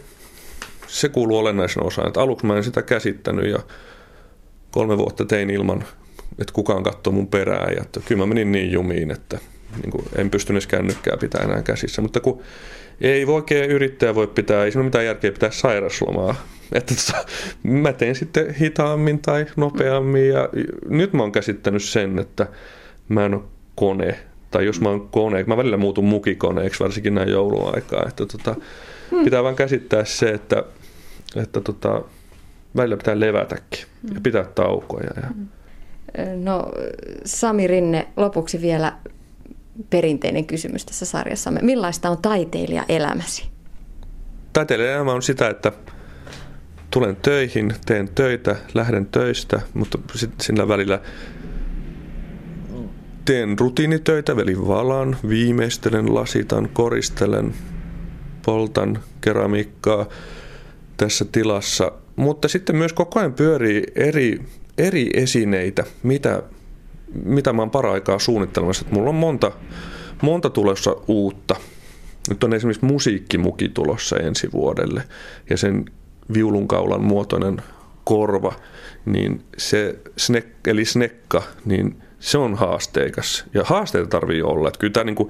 se 0.88 1.10
kuuluu 1.10 1.38
olennaisen 1.38 1.84
osaan. 1.84 2.08
Että 2.08 2.22
aluksi 2.22 2.46
mä 2.46 2.58
en 2.58 2.64
sitä 2.64 2.82
käsittänyt 2.82 3.52
ja 3.52 3.60
kolme 4.72 4.98
vuotta 4.98 5.26
tein 5.26 5.50
ilman, 5.50 5.84
että 6.40 6.54
kukaan 6.54 6.84
katsoi 6.84 7.14
mun 7.14 7.28
perää. 7.28 7.72
Ja 7.76 7.82
että 7.82 8.00
kyllä 8.06 8.22
mä 8.22 8.26
menin 8.26 8.52
niin 8.52 8.72
jumiin, 8.72 9.12
että 9.12 9.40
niin 9.82 9.92
kuin 9.92 10.06
en 10.16 10.30
pystynyt 10.30 10.66
kännykkää 10.66 11.18
pitää 11.18 11.42
enää 11.42 11.62
käsissä. 11.62 12.02
Mutta 12.02 12.20
kun 12.20 12.42
ei 13.02 13.28
voi 13.28 13.36
oikein 13.36 13.72
yrittäjä 13.72 14.16
voi 14.16 14.28
pitää, 14.28 14.66
ei 14.66 14.72
siinä 14.72 14.82
ole 14.82 14.86
mitään 14.86 15.06
järkeä 15.06 15.32
pitää 15.32 15.52
sairaslomaa 15.52 16.36
että 16.74 16.94
tota, 16.96 17.26
mä 17.64 17.94
teen 17.94 18.16
sitten 18.16 18.54
hitaammin 18.54 19.20
tai 19.20 19.46
nopeammin 19.56 20.30
ja 20.30 20.50
nyt 20.90 21.14
mä 21.14 21.24
oon 21.24 21.32
käsittänyt 21.32 21.84
sen, 21.84 22.20
että 22.20 22.48
mä 23.10 23.26
en 23.26 23.34
ole 23.34 23.44
kone. 23.76 24.20
Tai 24.52 24.66
jos 24.66 24.82
mä 24.82 24.90
oon 24.90 25.10
kone, 25.10 25.44
mä 25.44 25.58
välillä 25.58 25.78
muutun 25.78 26.06
mukikoneeksi, 26.06 26.80
varsinkin 26.80 27.16
näin 27.16 27.30
jouluaikaa. 27.30 28.06
Että 28.08 28.26
tota, 28.26 28.56
hmm. 29.12 29.24
pitää 29.24 29.44
vaan 29.44 29.56
käsittää 29.56 30.06
se, 30.06 30.30
että, 30.30 30.64
että 31.36 31.62
tota, 31.62 32.02
välillä 32.76 32.98
pitää 32.98 33.20
levätäkin 33.20 33.86
ja 34.04 34.14
hmm. 34.14 34.24
pitää 34.24 34.44
taukoja. 34.44 35.10
Ja... 35.16 35.28
Hmm. 35.28 35.48
No 36.36 36.72
Sami 37.26 37.68
Rinne, 37.68 38.08
lopuksi 38.18 38.62
vielä 38.62 38.94
perinteinen 39.90 40.46
kysymys 40.46 40.86
tässä 40.86 41.06
sarjassamme. 41.06 41.60
Millaista 41.62 42.10
on 42.10 42.18
taiteilija 42.22 42.86
elämäsi? 42.90 43.50
Taiteilija 44.54 44.96
elämä 44.96 45.14
on 45.14 45.22
sitä, 45.22 45.50
että 45.50 45.72
tulen 46.92 47.16
töihin, 47.16 47.74
teen 47.86 48.10
töitä, 48.16 48.56
lähden 48.74 49.06
töistä, 49.06 49.62
mutta 49.74 49.98
sillä 50.42 50.68
välillä 50.68 51.02
teen 53.26 53.60
rutiinitöitä, 53.60 54.32
eli 54.32 54.68
valan, 54.68 55.18
viimeistelen, 55.30 56.16
lasitan, 56.16 56.70
koristelen, 56.74 57.54
poltan 58.46 59.00
keramiikkaa 59.22 60.06
tässä 60.98 61.26
tilassa. 61.32 61.92
Mutta 62.16 62.48
sitten 62.48 62.76
myös 62.76 62.94
koko 62.94 63.20
ajan 63.20 63.34
pyörii 63.34 63.84
eri, 63.96 64.42
eri 64.78 65.10
esineitä, 65.14 65.84
mitä, 66.04 66.44
mitä 67.14 67.54
mä 67.54 67.62
oon 67.62 67.72
paraikaa 67.72 68.20
suunnittelemassa. 68.20 68.86
Mulla 68.92 69.10
on 69.10 69.16
monta, 69.16 69.52
monta 70.22 70.50
tulossa 70.50 70.96
uutta. 71.08 71.56
Nyt 72.30 72.44
on 72.44 72.54
esimerkiksi 72.54 72.86
musiikkimuki 72.86 73.70
tulossa 73.70 74.18
ensi 74.18 74.52
vuodelle 74.52 75.04
ja 75.50 75.58
sen 75.58 75.86
viulunkaulan 76.34 77.04
muotoinen 77.04 77.62
korva, 78.04 78.54
niin 79.06 79.44
se 79.58 80.00
snek, 80.18 80.48
eli 80.68 80.86
snekka, 80.86 81.44
niin 81.66 82.02
se 82.20 82.38
on 82.38 82.56
haasteikas. 82.56 83.46
Ja 83.54 83.64
haasteita 83.64 84.08
tarvii 84.08 84.42
olla. 84.42 84.68
Että 84.68 84.80
kyllä 84.80 84.94
tämä 84.94 85.04
niin 85.04 85.16
kuin, 85.16 85.30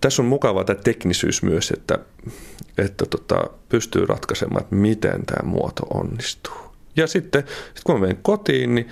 tässä 0.00 0.22
on 0.22 0.28
mukavaa 0.28 0.64
tämä 0.64 0.80
teknisyys 0.84 1.42
myös, 1.42 1.70
että, 1.70 1.98
että 2.78 3.06
tota, 3.06 3.50
pystyy 3.68 4.06
ratkaisemaan, 4.06 4.62
että 4.62 4.74
miten 4.74 5.26
tämä 5.26 5.48
muoto 5.48 5.82
onnistuu. 5.94 6.58
Ja 6.96 7.06
sitten 7.06 7.44
sit 7.74 7.84
kun 7.84 7.94
mä 7.94 8.00
menen 8.00 8.18
kotiin, 8.22 8.74
niin 8.74 8.88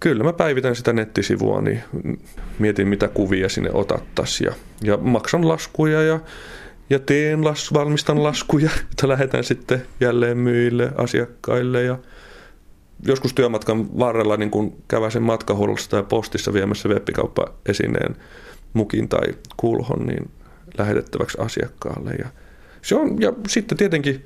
kyllä 0.00 0.24
mä 0.24 0.32
päivitän 0.32 0.76
sitä 0.76 0.92
nettisivua, 0.92 1.60
niin 1.60 1.82
mietin 2.58 2.88
mitä 2.88 3.08
kuvia 3.08 3.48
sinne 3.48 3.70
otattaisiin 3.72 4.46
ja, 4.46 4.54
ja 4.82 4.96
maksan 4.96 5.48
laskuja 5.48 6.02
ja 6.02 6.20
ja 6.90 6.98
teen 6.98 7.44
las, 7.44 7.74
valmistan 7.74 8.22
laskuja, 8.22 8.70
että 8.90 9.08
lähetän 9.08 9.44
sitten 9.44 9.82
jälleen 10.00 10.38
myyjille, 10.38 10.92
asiakkaille 10.96 11.82
ja 11.82 11.98
joskus 13.06 13.34
työmatkan 13.34 13.98
varrella 13.98 14.36
niin 14.36 14.50
kun 14.50 14.82
käväsen 14.88 15.22
matkahuollossa 15.22 15.90
tai 15.90 16.02
postissa 16.02 16.52
viemässä 16.52 16.88
webbikauppa-esineen 16.88 18.16
mukin 18.72 19.08
tai 19.08 19.34
kulhon 19.56 20.06
niin 20.06 20.30
lähetettäväksi 20.78 21.38
asiakkaalle. 21.40 22.10
Ja, 22.10 22.28
se 22.82 22.94
on, 22.94 23.20
ja 23.20 23.32
sitten 23.48 23.78
tietenkin 23.78 24.24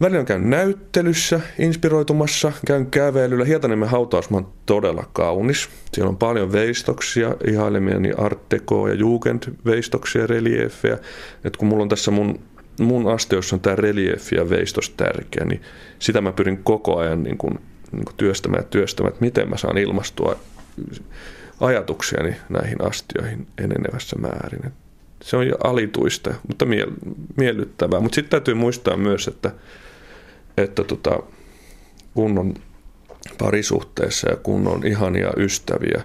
Välillä 0.00 0.24
käyn 0.24 0.50
näyttelyssä, 0.50 1.40
inspiroitumassa, 1.58 2.52
käyn 2.66 2.86
kävelyllä. 2.86 3.44
Hietaniemen 3.44 3.88
hautausma 3.88 4.36
on 4.36 4.52
todella 4.66 5.04
kaunis. 5.12 5.68
Siellä 5.92 6.08
on 6.08 6.16
paljon 6.16 6.52
veistoksia, 6.52 7.34
ihailemiani 7.46 8.12
Art 8.18 8.40
Deco 8.50 8.88
ja 8.88 8.94
Jugend-veistoksia, 8.94 10.26
reliefejä. 10.26 10.98
Et 11.44 11.56
kun 11.56 11.68
mulla 11.68 11.82
on 11.82 11.88
tässä 11.88 12.10
mun, 12.10 12.40
mun 12.80 13.12
asteossa 13.12 13.56
on 13.56 13.60
tämä 13.60 13.76
reliefi 13.76 14.36
ja 14.36 14.50
veistos 14.50 14.90
tärkeä, 14.90 15.44
niin 15.44 15.62
sitä 15.98 16.20
mä 16.20 16.32
pyrin 16.32 16.64
koko 16.64 16.98
ajan 16.98 17.22
niin 17.22 17.38
kun, 17.38 17.60
niin 17.92 18.04
kun 18.04 18.14
työstämään 18.16 18.62
ja 18.62 18.68
työstämään, 18.70 19.12
että 19.12 19.24
miten 19.24 19.50
mä 19.50 19.56
saan 19.56 19.78
ilmastua 19.78 20.36
ajatuksiani 21.60 22.36
näihin 22.48 22.84
astioihin 22.84 23.46
enenevässä 23.58 24.16
määrin. 24.18 24.72
Se 25.22 25.36
on 25.36 25.46
jo 25.46 25.56
alituista, 25.64 26.34
mutta 26.48 26.66
miellyttävää. 27.36 28.00
Mutta 28.00 28.14
sitten 28.14 28.30
täytyy 28.30 28.54
muistaa 28.54 28.96
myös, 28.96 29.28
että 29.28 29.50
että 30.62 30.84
tota, 30.84 31.22
kun 32.14 32.38
on 32.38 32.54
parisuhteessa 33.38 34.30
ja 34.30 34.36
kun 34.36 34.68
on 34.68 34.86
ihania 34.86 35.30
ystäviä, 35.36 36.02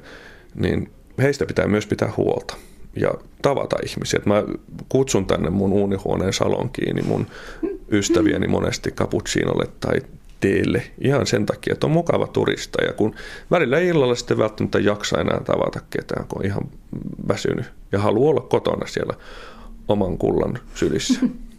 niin 0.55 0.91
heistä 1.21 1.45
pitää 1.45 1.67
myös 1.67 1.87
pitää 1.87 2.13
huolta 2.17 2.55
ja 2.95 3.13
tavata 3.41 3.75
ihmisiä. 3.85 4.19
mä 4.25 4.43
kutsun 4.89 5.25
tänne 5.25 5.49
mun 5.49 5.73
uunihuoneen 5.73 6.33
salonkiin 6.33 6.95
niin 6.95 7.07
mun 7.07 7.27
ystävieni 7.91 8.47
monesti 8.47 8.91
cappuccinolle 8.91 9.67
tai 9.79 10.01
teille 10.39 10.83
ihan 11.01 11.27
sen 11.27 11.45
takia, 11.45 11.73
että 11.73 11.87
on 11.87 11.91
mukava 11.91 12.27
turista. 12.27 12.83
Ja 12.83 12.93
kun 12.93 13.15
välillä 13.51 13.79
illalla 13.79 14.15
sitten 14.15 14.37
välttämättä 14.37 14.79
jaksa 14.79 15.21
enää 15.21 15.41
tavata 15.45 15.79
ketään, 15.89 16.27
kun 16.27 16.39
on 16.41 16.45
ihan 16.45 16.69
väsynyt 17.27 17.65
ja 17.91 17.99
haluaa 17.99 18.29
olla 18.29 18.41
kotona 18.41 18.87
siellä 18.87 19.13
oman 19.87 20.17
kullan 20.17 20.59
sylissä. 20.75 21.19